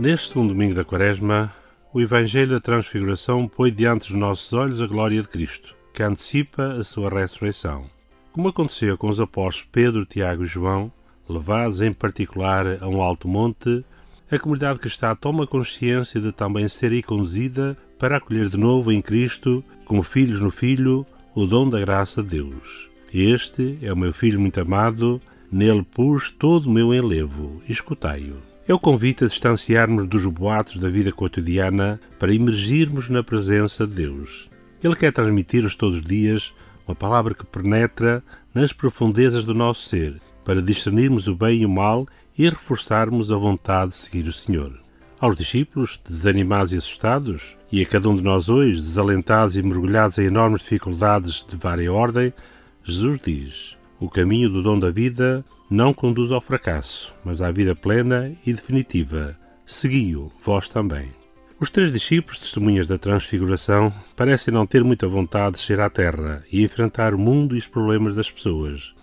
Neste 0.00 0.28
segundo 0.28 0.48
domingo 0.48 0.74
da 0.74 0.84
Quaresma, 0.84 1.54
o 1.96 2.00
Evangelho 2.02 2.50
da 2.50 2.60
Transfiguração 2.60 3.48
põe 3.48 3.72
diante 3.72 4.10
dos 4.10 4.20
nossos 4.20 4.52
olhos 4.52 4.82
a 4.82 4.86
glória 4.86 5.22
de 5.22 5.26
Cristo, 5.26 5.74
que 5.94 6.02
antecipa 6.02 6.74
a 6.74 6.84
sua 6.84 7.08
ressurreição. 7.08 7.86
Como 8.32 8.48
aconteceu 8.48 8.98
com 8.98 9.08
os 9.08 9.18
apóstolos 9.18 9.70
Pedro, 9.72 10.04
Tiago 10.04 10.44
e 10.44 10.46
João, 10.46 10.92
levados 11.26 11.80
em 11.80 11.94
particular 11.94 12.66
a 12.82 12.86
um 12.86 13.00
alto 13.00 13.26
monte, 13.26 13.82
a 14.30 14.38
comunidade 14.38 14.78
cristã 14.78 15.16
toma 15.16 15.46
consciência 15.46 16.20
de 16.20 16.32
também 16.32 16.68
ser 16.68 17.02
conduzida 17.02 17.74
para 17.98 18.18
acolher 18.18 18.50
de 18.50 18.58
novo 18.58 18.92
em 18.92 19.00
Cristo, 19.00 19.64
como 19.86 20.02
filhos 20.02 20.42
no 20.42 20.50
Filho, 20.50 21.06
o 21.34 21.46
dom 21.46 21.66
da 21.66 21.80
graça 21.80 22.22
de 22.22 22.28
Deus. 22.28 22.90
Este 23.10 23.78
é 23.80 23.90
o 23.90 23.96
meu 23.96 24.12
Filho 24.12 24.38
muito 24.38 24.60
amado, 24.60 25.18
nele 25.50 25.82
pus 25.82 26.28
todo 26.28 26.66
o 26.66 26.70
meu 26.70 26.92
enlevo, 26.92 27.62
escutai-o. 27.66 28.55
É 28.68 28.74
o 28.74 28.80
convite 28.80 29.22
a 29.22 29.28
distanciarmos 29.28 30.08
dos 30.08 30.26
boatos 30.26 30.78
da 30.78 30.90
vida 30.90 31.12
cotidiana 31.12 32.00
para 32.18 32.34
emergirmos 32.34 33.08
na 33.08 33.22
presença 33.22 33.86
de 33.86 33.94
Deus. 33.94 34.50
Ele 34.82 34.96
quer 34.96 35.12
transmitir-nos 35.12 35.76
todos 35.76 35.98
os 35.98 36.04
dias 36.04 36.52
uma 36.84 36.96
palavra 36.96 37.32
que 37.32 37.46
penetra 37.46 38.24
nas 38.52 38.72
profundezas 38.72 39.44
do 39.44 39.54
nosso 39.54 39.88
ser, 39.88 40.20
para 40.44 40.60
discernirmos 40.60 41.28
o 41.28 41.36
bem 41.36 41.62
e 41.62 41.66
o 41.66 41.68
mal 41.68 42.08
e 42.36 42.48
reforçarmos 42.48 43.30
a 43.30 43.36
vontade 43.36 43.92
de 43.92 43.98
seguir 43.98 44.26
o 44.26 44.32
Senhor. 44.32 44.72
Aos 45.20 45.36
discípulos, 45.36 46.00
desanimados 46.04 46.72
e 46.72 46.76
assustados, 46.76 47.56
e 47.70 47.80
a 47.80 47.86
cada 47.86 48.08
um 48.08 48.16
de 48.16 48.22
nós 48.22 48.48
hoje, 48.48 48.80
desalentados 48.80 49.56
e 49.56 49.62
mergulhados 49.62 50.18
em 50.18 50.24
enormes 50.24 50.62
dificuldades 50.62 51.44
de 51.48 51.56
vária 51.56 51.92
ordem, 51.92 52.34
Jesus 52.82 53.20
diz: 53.24 53.76
O 54.00 54.10
caminho 54.10 54.50
do 54.50 54.60
dom 54.60 54.76
da 54.76 54.90
vida 54.90 55.44
não 55.68 55.92
conduz 55.92 56.30
ao 56.30 56.40
fracasso, 56.40 57.12
mas 57.24 57.40
à 57.40 57.50
vida 57.50 57.74
plena 57.74 58.32
e 58.46 58.52
definitiva. 58.52 59.36
Segui-o, 59.64 60.30
vós 60.44 60.68
também. 60.68 61.10
Os 61.58 61.70
três 61.70 61.90
discípulos, 61.90 62.38
testemunhas 62.38 62.86
da 62.86 62.98
Transfiguração, 62.98 63.92
parecem 64.14 64.52
não 64.52 64.66
ter 64.66 64.84
muita 64.84 65.08
vontade 65.08 65.56
de 65.56 65.62
chegar 65.62 65.86
à 65.86 65.90
Terra 65.90 66.44
e 66.52 66.62
enfrentar 66.62 67.14
o 67.14 67.18
mundo 67.18 67.54
e 67.54 67.58
os 67.58 67.66
problemas 67.66 68.14
das 68.14 68.30
pessoas. 68.30 68.94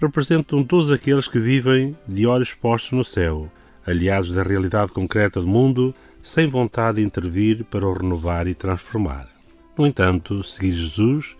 Representam 0.00 0.62
todos 0.62 0.90
aqueles 0.90 1.26
que 1.26 1.38
vivem 1.38 1.96
de 2.06 2.26
olhos 2.26 2.54
postos 2.54 2.92
no 2.92 3.04
céu, 3.04 3.50
aliados 3.84 4.32
da 4.32 4.42
realidade 4.42 4.92
concreta 4.92 5.40
do 5.40 5.46
mundo, 5.46 5.94
sem 6.22 6.48
vontade 6.48 6.98
de 6.98 7.04
intervir 7.04 7.64
para 7.64 7.86
o 7.86 7.92
renovar 7.92 8.46
e 8.46 8.54
transformar. 8.54 9.28
No 9.76 9.86
entanto, 9.86 10.42
seguir 10.42 10.72
Jesus 10.72 11.36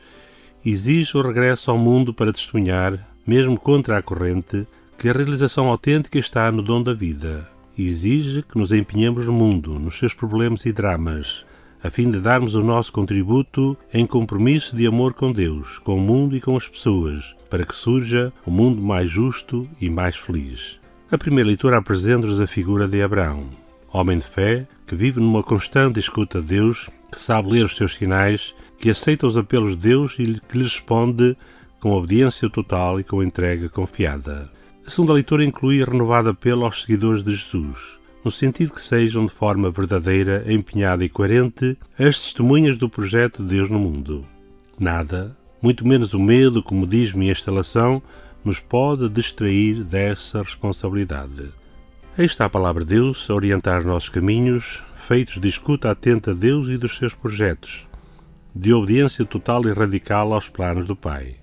exige 0.65 1.17
o 1.17 1.23
regresso 1.23 1.71
ao 1.71 1.79
mundo 1.79 2.13
para 2.13 2.33
testemunhar, 2.33 3.16
mesmo 3.27 3.59
contra 3.59 3.99
a 3.99 4.03
corrente, 4.03 4.67
que 4.99 5.09
a 5.09 5.13
realização 5.13 5.67
autêntica 5.67 6.19
está 6.19 6.51
no 6.51 6.63
dom 6.63 6.83
da 6.83 6.95
vida. 6.95 7.49
Exige 7.79 8.43
que 8.43 8.57
nos 8.57 8.73
empenhemos 8.73 9.27
no 9.27 9.33
mundo, 9.33 9.79
nos 9.79 9.99
seus 9.99 10.15
problemas 10.15 10.65
e 10.65 10.73
dramas, 10.73 11.45
a 11.83 11.91
fim 11.91 12.11
de 12.11 12.19
darmos 12.21 12.55
o 12.55 12.63
nosso 12.63 12.93
contributo 12.93 13.77
em 13.93 14.07
compromisso 14.07 14.75
de 14.75 14.87
amor 14.87 15.13
com 15.13 15.31
Deus, 15.31 15.79
com 15.79 15.97
o 15.97 16.01
mundo 16.01 16.37
e 16.37 16.41
com 16.41 16.57
as 16.57 16.67
pessoas, 16.67 17.35
para 17.51 17.67
que 17.67 17.75
surja 17.75 18.33
um 18.47 18.51
mundo 18.51 18.81
mais 18.81 19.11
justo 19.11 19.69
e 19.81 19.91
mais 19.91 20.17
feliz. 20.17 20.81
A 21.11 21.19
primeira 21.19 21.49
leitura 21.49 21.77
apresenta-nos 21.77 22.41
a 22.41 22.47
figura 22.47 22.89
de 22.89 23.03
Abraão, 23.03 23.45
homem 23.93 24.19
de 24.19 24.25
fé 24.25 24.67
que 24.87 24.97
vive 24.97 25.21
numa 25.21 25.43
constante 25.43 26.01
escuta 26.01 26.41
de 26.41 26.49
Deus, 26.49 26.89
que 27.13 27.19
sabe 27.19 27.53
ler 27.53 27.65
os 27.65 27.77
seus 27.77 27.95
sinais, 27.95 28.55
que 28.79 28.91
aceita 28.91 29.27
os 29.27 29.37
apelos 29.37 29.77
de 29.77 29.89
Deus 29.89 30.15
e 30.19 30.41
que 30.41 30.59
lhe 30.59 30.65
responde 30.65 31.37
com 31.81 31.93
obediência 31.93 32.49
total 32.49 32.99
e 32.99 33.05
com 33.05 33.23
entrega 33.23 33.69
confiada. 33.69 34.51
A 34.87 34.91
segunda 34.91 35.13
leitura 35.13 35.45
inclui 35.45 35.83
a 35.83 35.85
renovado 35.85 36.31
apelo 36.31 36.65
aos 36.65 36.83
seguidores 36.83 37.23
de 37.23 37.33
Jesus, 37.33 37.99
no 38.25 38.31
sentido 38.31 38.73
que 38.73 38.81
sejam 38.81 39.27
de 39.27 39.33
forma 39.33 39.71
verdadeira, 39.71 40.45
empenhada 40.47 41.05
e 41.05 41.09
coerente 41.09 41.77
as 41.99 42.21
testemunhas 42.21 42.77
do 42.77 42.89
projeto 42.89 43.43
de 43.43 43.49
Deus 43.51 43.71
no 43.71 43.79
mundo. 43.79 44.27
Nada, 44.79 45.37
muito 45.63 45.87
menos 45.87 46.13
o 46.13 46.19
medo, 46.19 46.63
comodismo 46.63 47.23
e 47.23 47.29
a 47.29 47.33
instalação, 47.33 48.03
nos 48.45 48.61
pode 48.61 49.09
distrair 49.09 49.83
dessa 49.83 50.43
responsabilidade. 50.43 51.51
Aí 52.17 52.25
está 52.25 52.45
a 52.45 52.51
palavra 52.51 52.85
de 52.85 52.95
Deus 52.95 53.29
a 53.29 53.35
orientar 53.35 53.81
os 53.81 53.85
nossos 53.85 54.09
caminhos, 54.09 54.83
feitos 54.97 55.41
de 55.41 55.49
escuta 55.49 55.91
atenta 55.91 56.31
a 56.31 56.35
Deus 56.35 56.69
e 56.69 56.77
dos 56.77 56.97
seus 56.97 57.15
projetos, 57.15 57.87
de 58.55 58.73
obediência 58.73 59.25
total 59.25 59.67
e 59.67 59.73
radical 59.73 60.33
aos 60.33 60.49
planos 60.49 60.87
do 60.87 60.97
Pai. 60.97 61.37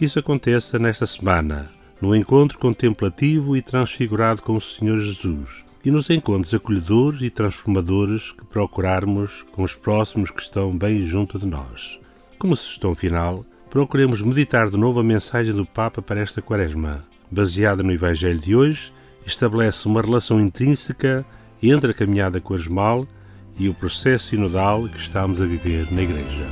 Que 0.00 0.06
isso 0.06 0.18
aconteça 0.18 0.78
nesta 0.78 1.04
semana, 1.04 1.70
no 2.00 2.16
encontro 2.16 2.58
contemplativo 2.58 3.54
e 3.54 3.60
transfigurado 3.60 4.42
com 4.42 4.56
o 4.56 4.60
Senhor 4.60 4.96
Jesus 4.96 5.62
e 5.84 5.90
nos 5.90 6.08
encontros 6.08 6.54
acolhedores 6.54 7.20
e 7.20 7.28
transformadores 7.28 8.32
que 8.32 8.42
procurarmos 8.46 9.44
com 9.52 9.62
os 9.62 9.74
próximos 9.74 10.30
que 10.30 10.40
estão 10.40 10.74
bem 10.74 11.04
junto 11.04 11.38
de 11.38 11.44
nós. 11.44 12.00
Como 12.38 12.56
sugestão 12.56 12.94
final, 12.94 13.44
procuremos 13.68 14.22
meditar 14.22 14.70
de 14.70 14.78
novo 14.78 15.00
a 15.00 15.04
mensagem 15.04 15.52
do 15.52 15.66
Papa 15.66 16.00
para 16.00 16.20
esta 16.20 16.40
quaresma. 16.40 17.04
Baseada 17.30 17.82
no 17.82 17.92
Evangelho 17.92 18.40
de 18.40 18.56
hoje, 18.56 18.94
estabelece 19.26 19.86
uma 19.86 20.00
relação 20.00 20.40
intrínseca 20.40 21.26
entre 21.62 21.90
a 21.90 21.94
caminhada 21.94 22.40
quaresmal 22.40 23.06
e 23.58 23.68
o 23.68 23.74
processo 23.74 24.28
sinodal 24.28 24.88
que 24.88 24.98
estamos 24.98 25.42
a 25.42 25.44
viver 25.44 25.92
na 25.92 26.00
Igreja. 26.00 26.46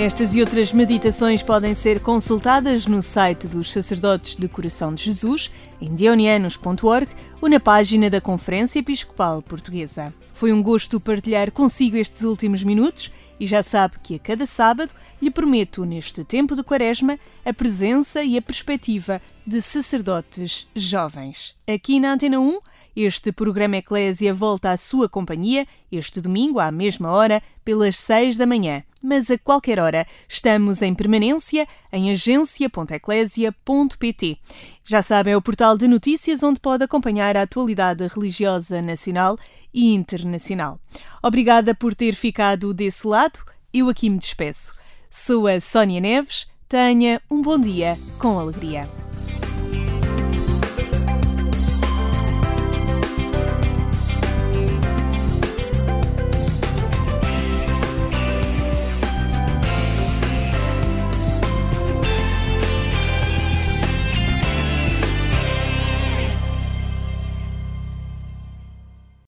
Estas 0.00 0.34
e 0.34 0.40
outras 0.40 0.72
meditações 0.72 1.42
podem 1.42 1.74
ser 1.74 2.00
consultadas 2.00 2.86
no 2.86 3.02
site 3.02 3.46
dos 3.46 3.70
Sacerdotes 3.70 4.34
de 4.34 4.48
Coração 4.48 4.94
de 4.94 5.04
Jesus, 5.04 5.50
em 5.78 5.94
dionianos.org 5.94 7.06
ou 7.38 7.50
na 7.50 7.60
página 7.60 8.08
da 8.08 8.18
Conferência 8.18 8.78
Episcopal 8.78 9.42
Portuguesa. 9.42 10.14
Foi 10.32 10.54
um 10.54 10.62
gosto 10.62 10.98
partilhar 10.98 11.52
consigo 11.52 11.98
estes 11.98 12.22
últimos 12.22 12.64
minutos 12.64 13.12
e 13.38 13.44
já 13.44 13.62
sabe 13.62 13.98
que 14.02 14.14
a 14.14 14.18
cada 14.18 14.46
sábado 14.46 14.94
lhe 15.20 15.30
prometo, 15.30 15.84
neste 15.84 16.24
tempo 16.24 16.56
de 16.56 16.62
Quaresma, 16.62 17.18
a 17.44 17.52
presença 17.52 18.24
e 18.24 18.38
a 18.38 18.42
perspectiva 18.42 19.20
de 19.46 19.60
sacerdotes 19.60 20.66
jovens. 20.74 21.54
Aqui 21.68 22.00
na 22.00 22.14
Antena 22.14 22.40
1, 22.40 22.58
este 22.94 23.32
programa 23.32 23.76
Eclésia 23.76 24.34
volta 24.34 24.70
à 24.70 24.76
sua 24.76 25.08
companhia 25.08 25.66
este 25.90 26.20
domingo 26.20 26.60
à 26.60 26.70
mesma 26.70 27.10
hora, 27.10 27.42
pelas 27.64 27.98
6 27.98 28.36
da 28.36 28.46
manhã. 28.46 28.84
Mas 29.02 29.30
a 29.30 29.38
qualquer 29.38 29.80
hora 29.80 30.06
estamos 30.28 30.82
em 30.82 30.94
permanência 30.94 31.66
em 31.92 32.10
agência.eclésia.pt. 32.10 34.38
Já 34.84 35.02
sabem, 35.02 35.32
é 35.32 35.36
o 35.36 35.42
portal 35.42 35.76
de 35.76 35.88
notícias 35.88 36.42
onde 36.42 36.60
pode 36.60 36.84
acompanhar 36.84 37.36
a 37.36 37.42
atualidade 37.42 38.06
religiosa 38.06 38.80
nacional 38.82 39.38
e 39.72 39.94
internacional. 39.94 40.78
Obrigada 41.22 41.74
por 41.74 41.94
ter 41.94 42.14
ficado 42.14 42.74
desse 42.74 43.06
lado. 43.06 43.40
Eu 43.72 43.88
aqui 43.88 44.10
me 44.10 44.18
despeço. 44.18 44.74
Sou 45.10 45.46
a 45.46 45.60
Sónia 45.60 46.00
Neves. 46.00 46.48
Tenha 46.68 47.22
um 47.30 47.40
bom 47.42 47.58
dia 47.58 47.98
com 48.18 48.38
alegria. 48.38 48.88